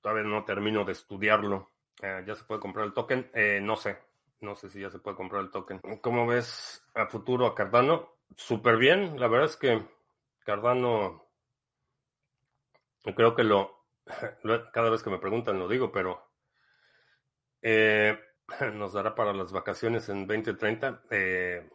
[0.00, 1.70] todavía no termino de estudiarlo.
[2.02, 3.30] Eh, ¿Ya se puede comprar el token?
[3.34, 3.98] Eh, no sé,
[4.40, 5.78] no sé si ya se puede comprar el token.
[6.00, 8.16] ¿Cómo ves a futuro a Cardano?
[8.36, 9.80] Súper bien, la verdad es que
[10.40, 11.31] Cardano
[13.02, 13.84] creo que lo,
[14.72, 16.30] cada vez que me preguntan lo digo, pero
[17.60, 18.18] eh,
[18.74, 21.02] nos dará para las vacaciones en 2030.
[21.10, 21.68] Eh,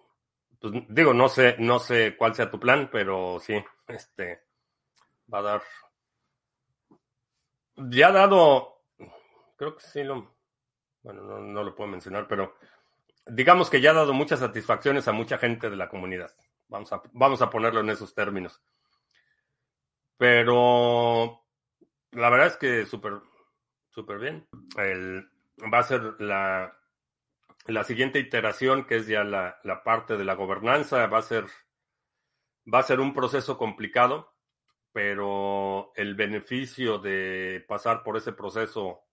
[0.59, 4.43] pues digo, no sé, no sé cuál sea tu plan, pero sí, este
[5.31, 5.61] va a dar.
[7.75, 8.81] Ya ha dado,
[9.55, 10.35] creo que sí lo,
[11.03, 12.55] bueno, no, no lo puedo mencionar, pero
[13.27, 16.33] digamos que ya ha dado muchas satisfacciones a mucha gente de la comunidad.
[16.69, 18.61] Vamos a, vamos a ponerlo en esos términos.
[20.17, 21.43] Pero
[22.11, 23.21] la verdad es que súper,
[23.89, 24.47] súper bien.
[25.73, 26.77] Va a ser la,
[27.67, 31.45] la siguiente iteración, que es ya la, la, parte de la gobernanza, va a ser,
[32.71, 34.33] va a ser un proceso complicado,
[34.91, 39.03] pero el beneficio de pasar por ese proceso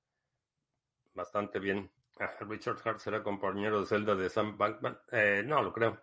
[1.14, 1.90] bastante bien.
[2.20, 4.98] Ah, Richard Hart será compañero de celda de Sam Bankman.
[5.10, 6.00] Eh, no, lo creo.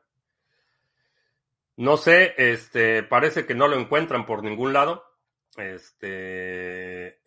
[1.78, 5.06] No sé, este, parece que no lo encuentran por ningún lado.
[5.58, 7.20] Este,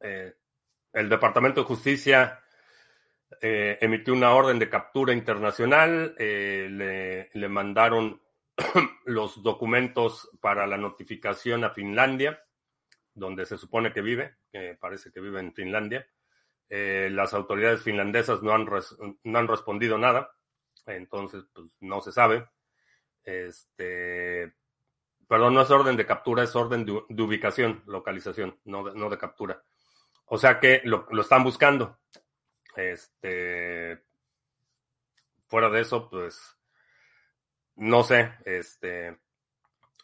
[0.00, 0.34] eh,
[0.92, 2.42] el Departamento de Justicia
[3.40, 8.20] eh, emitió una orden de captura internacional, eh, le, mandaron
[9.04, 12.42] los documentos para la notificación a Finlandia,
[13.14, 14.36] donde se supone que vive,
[14.78, 16.06] parece que vive en Finlandia.
[16.68, 18.66] las autoridades finlandesas no han,
[19.24, 20.35] no han respondido nada
[20.86, 22.48] entonces pues no se sabe.
[23.24, 24.54] Este,
[25.28, 29.18] perdón, no es orden de captura, es orden de, ubicación, localización, no de, no de
[29.18, 29.62] captura.
[30.26, 31.98] O sea que lo, lo, están buscando.
[32.76, 34.04] Este,
[35.46, 36.56] fuera de eso, pues,
[37.76, 39.18] no sé, este,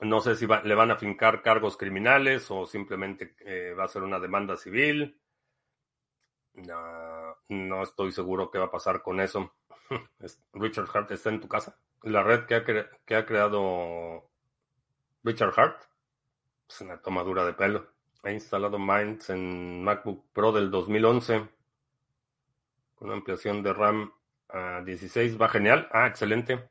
[0.01, 3.89] no sé si va, le van a fincar cargos criminales o simplemente eh, va a
[3.89, 5.21] ser una demanda civil.
[6.55, 9.55] No, no estoy seguro qué va a pasar con eso.
[10.53, 11.77] Richard Hart está en tu casa.
[12.03, 14.29] La red que ha, que ha creado
[15.23, 15.83] Richard Hart
[16.69, 17.87] es una tomadura de pelo.
[18.25, 21.49] Ha instalado Minds en MacBook Pro del 2011
[22.95, 24.13] con una ampliación de RAM
[24.49, 25.41] a 16.
[25.41, 25.89] Va genial.
[25.93, 26.69] Ah, excelente.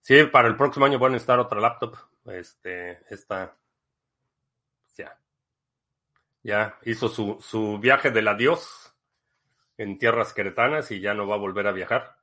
[0.00, 1.96] Sí, para el próximo año voy a necesitar otra laptop.
[2.26, 3.56] Este, esta,
[4.94, 5.18] ya,
[6.42, 8.83] ya hizo su, su viaje del adiós
[9.76, 12.16] en tierras queretanas y ya no va a volver a viajar.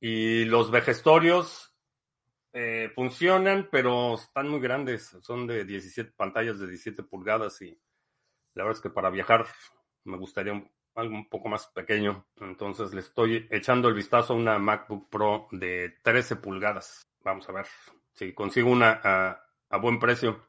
[0.00, 1.74] Y los vejestorios
[2.52, 5.16] eh, funcionan, pero están muy grandes.
[5.22, 7.78] Son de 17 pantallas de 17 pulgadas y
[8.54, 9.46] la verdad es que para viajar
[10.04, 10.52] me gustaría
[10.94, 12.26] algo un poco más pequeño.
[12.40, 17.02] Entonces le estoy echando el vistazo a una MacBook Pro de 13 pulgadas.
[17.24, 17.66] Vamos a ver
[18.12, 20.46] si consigo una a, a buen precio.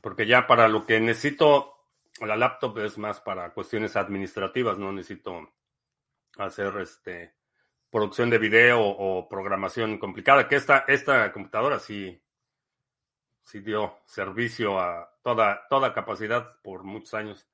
[0.00, 1.75] Porque ya para lo que necesito
[2.20, 5.52] la laptop es más para cuestiones administrativas, no necesito
[6.38, 7.34] hacer este
[7.90, 12.20] producción de video o programación complicada, que esta, esta computadora sí,
[13.44, 17.48] sí dio servicio a toda, toda capacidad por muchos años.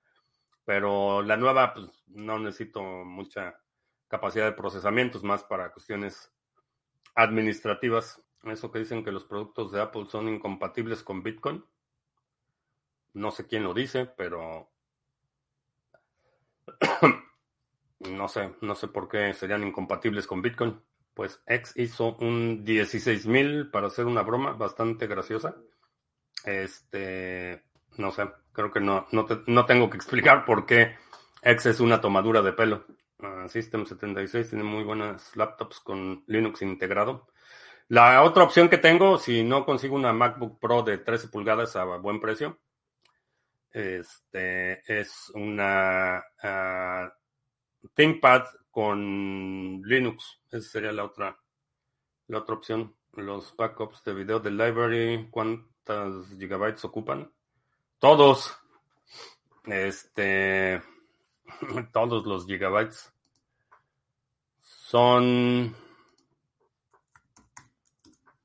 [0.65, 3.61] Pero la nueva, pues no necesito mucha
[4.09, 6.33] capacidad de procesamiento, es más para cuestiones
[7.15, 8.21] administrativas.
[8.45, 11.65] Eso que dicen que los productos de Apple son incompatibles con Bitcoin.
[13.15, 14.71] No sé quién lo dice, pero
[18.01, 20.81] no sé, no sé por qué serían incompatibles con Bitcoin.
[21.15, 25.57] Pues X hizo un 16.000 para hacer una broma bastante graciosa.
[26.45, 27.63] Este,
[27.99, 30.97] no sé, creo que no, no, tengo que explicar por qué
[31.43, 32.87] X es una tomadura de pelo.
[33.19, 37.29] Uh, System 76 tiene muy buenas laptops con Linux integrado.
[37.89, 41.85] La otra opción que tengo, si no consigo una MacBook Pro de 13 pulgadas a
[41.85, 42.59] buen precio,
[43.73, 50.41] este, es una uh, ThinkPad con Linux.
[50.51, 51.39] Esa sería la otra,
[52.29, 52.95] la otra opción.
[53.13, 57.33] Los backups de video del library, ¿cuántas gigabytes ocupan?
[57.99, 58.57] Todos.
[59.65, 60.83] Este,
[61.93, 63.13] todos los gigabytes.
[64.61, 65.75] Son,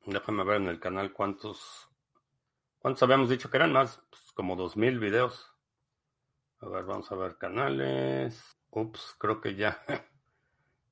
[0.06, 1.90] déjame ver en el canal cuántos,
[2.80, 4.02] cuántos habíamos dicho que eran más
[4.38, 5.52] como 2000 videos.
[6.62, 8.40] A ver, vamos a ver canales.
[8.70, 9.84] Ups, creo que ya.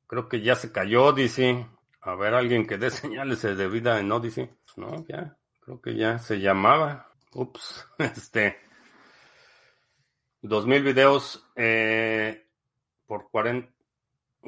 [0.07, 1.65] Creo que ya se cayó Odyssey.
[2.01, 4.49] A ver, alguien que dé señales de vida en Odyssey.
[4.77, 5.37] No, ya.
[5.61, 7.11] Creo que ya se llamaba.
[7.33, 8.59] Ups, este.
[10.41, 12.47] 2000 videos eh,
[13.05, 13.71] por 40,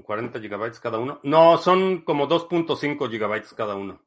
[0.04, 1.20] 40 gigabytes cada uno.
[1.24, 4.02] No, son como 2.5 gigabytes cada uno.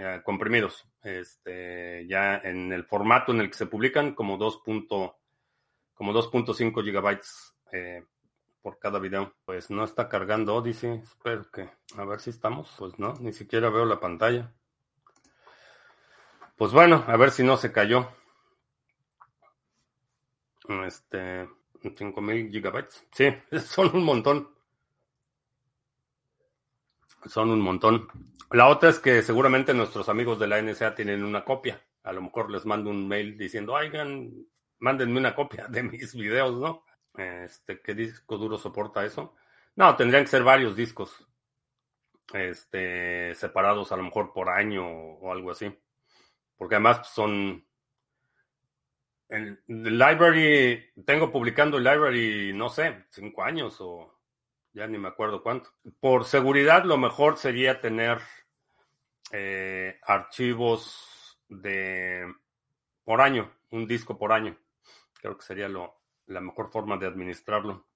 [0.00, 0.86] Eh, comprimidos.
[1.02, 4.62] Este, ya en el formato en el que se publican, como 2.
[4.62, 8.04] como 2.5 gigabytes eh,
[8.62, 9.34] por cada video.
[9.44, 11.00] Pues no está cargando Odyssey.
[11.02, 11.68] Espero que.
[11.96, 12.72] A ver si estamos.
[12.78, 14.52] Pues no, ni siquiera veo la pantalla.
[16.56, 18.08] Pues bueno, a ver si no se cayó.
[20.86, 21.48] Este.
[21.82, 23.04] 5000 gigabytes.
[23.10, 23.34] Sí,
[23.66, 24.57] son un montón.
[27.26, 28.08] Son un montón.
[28.50, 31.82] La otra es que seguramente nuestros amigos de la NSA tienen una copia.
[32.04, 34.32] A lo mejor les mando un mail diciendo, oigan,
[34.78, 36.84] mándenme una copia de mis videos, ¿no?
[37.14, 39.34] Este, ¿qué disco duro soporta eso?
[39.76, 41.26] No, tendrían que ser varios discos.
[42.32, 45.72] Este, separados a lo mejor por año o algo así.
[46.56, 47.64] Porque además son.
[49.30, 54.17] En el library, tengo publicando el library, no sé, cinco años o
[54.78, 55.70] ya ni me acuerdo cuánto.
[55.98, 58.20] Por seguridad, lo mejor sería tener
[59.32, 62.32] eh, archivos de
[63.02, 64.56] por año, un disco por año.
[65.20, 67.88] Creo que sería lo, la mejor forma de administrarlo.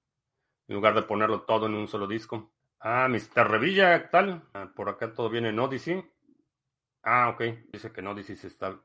[0.67, 2.51] En lugar de ponerlo todo en un solo disco.
[2.81, 3.49] Ah, Mr.
[3.49, 4.43] Revilla, tal.
[4.53, 6.03] Ah, por acá todo viene en Odyssey.
[7.01, 7.41] Ah, ok.
[7.71, 8.77] Dice que en Odyssey se está.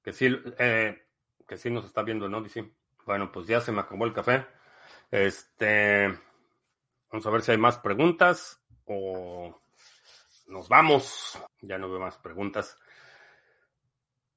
[0.00, 0.28] Que sí,
[0.58, 1.08] eh,
[1.44, 2.72] que sí nos está viendo en Odyssey.
[3.04, 4.46] Bueno, pues ya se me acabó el café.
[5.10, 6.25] Este.
[7.10, 9.60] Vamos a ver si hay más preguntas o
[10.48, 11.38] nos vamos.
[11.60, 12.78] Ya no veo más preguntas.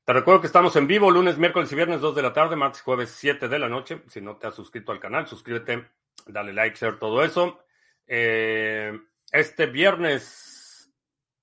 [0.05, 2.81] Te recuerdo que estamos en vivo lunes, miércoles y viernes 2 de la tarde, martes
[2.81, 4.01] jueves 7 de la noche.
[4.07, 5.87] Si no te has suscrito al canal, suscríbete,
[6.25, 7.59] dale like, share, todo eso.
[8.07, 8.99] Eh,
[9.31, 10.91] este viernes,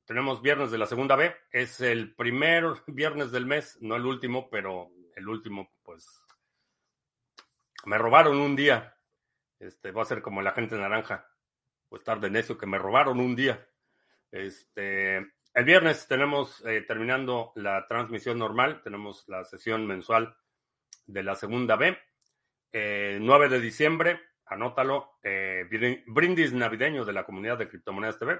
[0.05, 1.33] tenemos viernes de la segunda B.
[1.53, 6.21] Es el primer viernes del mes, no el último, pero el último, pues,
[7.85, 8.96] me robaron un día.
[9.59, 11.29] Este, va a ser como la gente naranja.
[11.89, 13.67] Pues estar de necio que me robaron un día.
[14.31, 15.17] Este,
[15.57, 20.37] el viernes tenemos, eh, terminando la transmisión normal, tenemos la sesión mensual
[21.07, 21.97] de la segunda B.
[22.73, 25.65] 9 eh, de diciembre, anótalo, eh,
[26.07, 28.39] brindis navideño de la comunidad de Criptomonedas TV.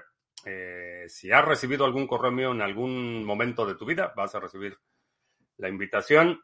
[1.07, 4.77] si has recibido algún correo mío en algún momento de tu vida, vas a recibir
[5.57, 6.39] la invitación.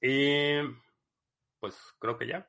[0.00, 0.58] Y
[1.60, 2.48] pues creo que ya.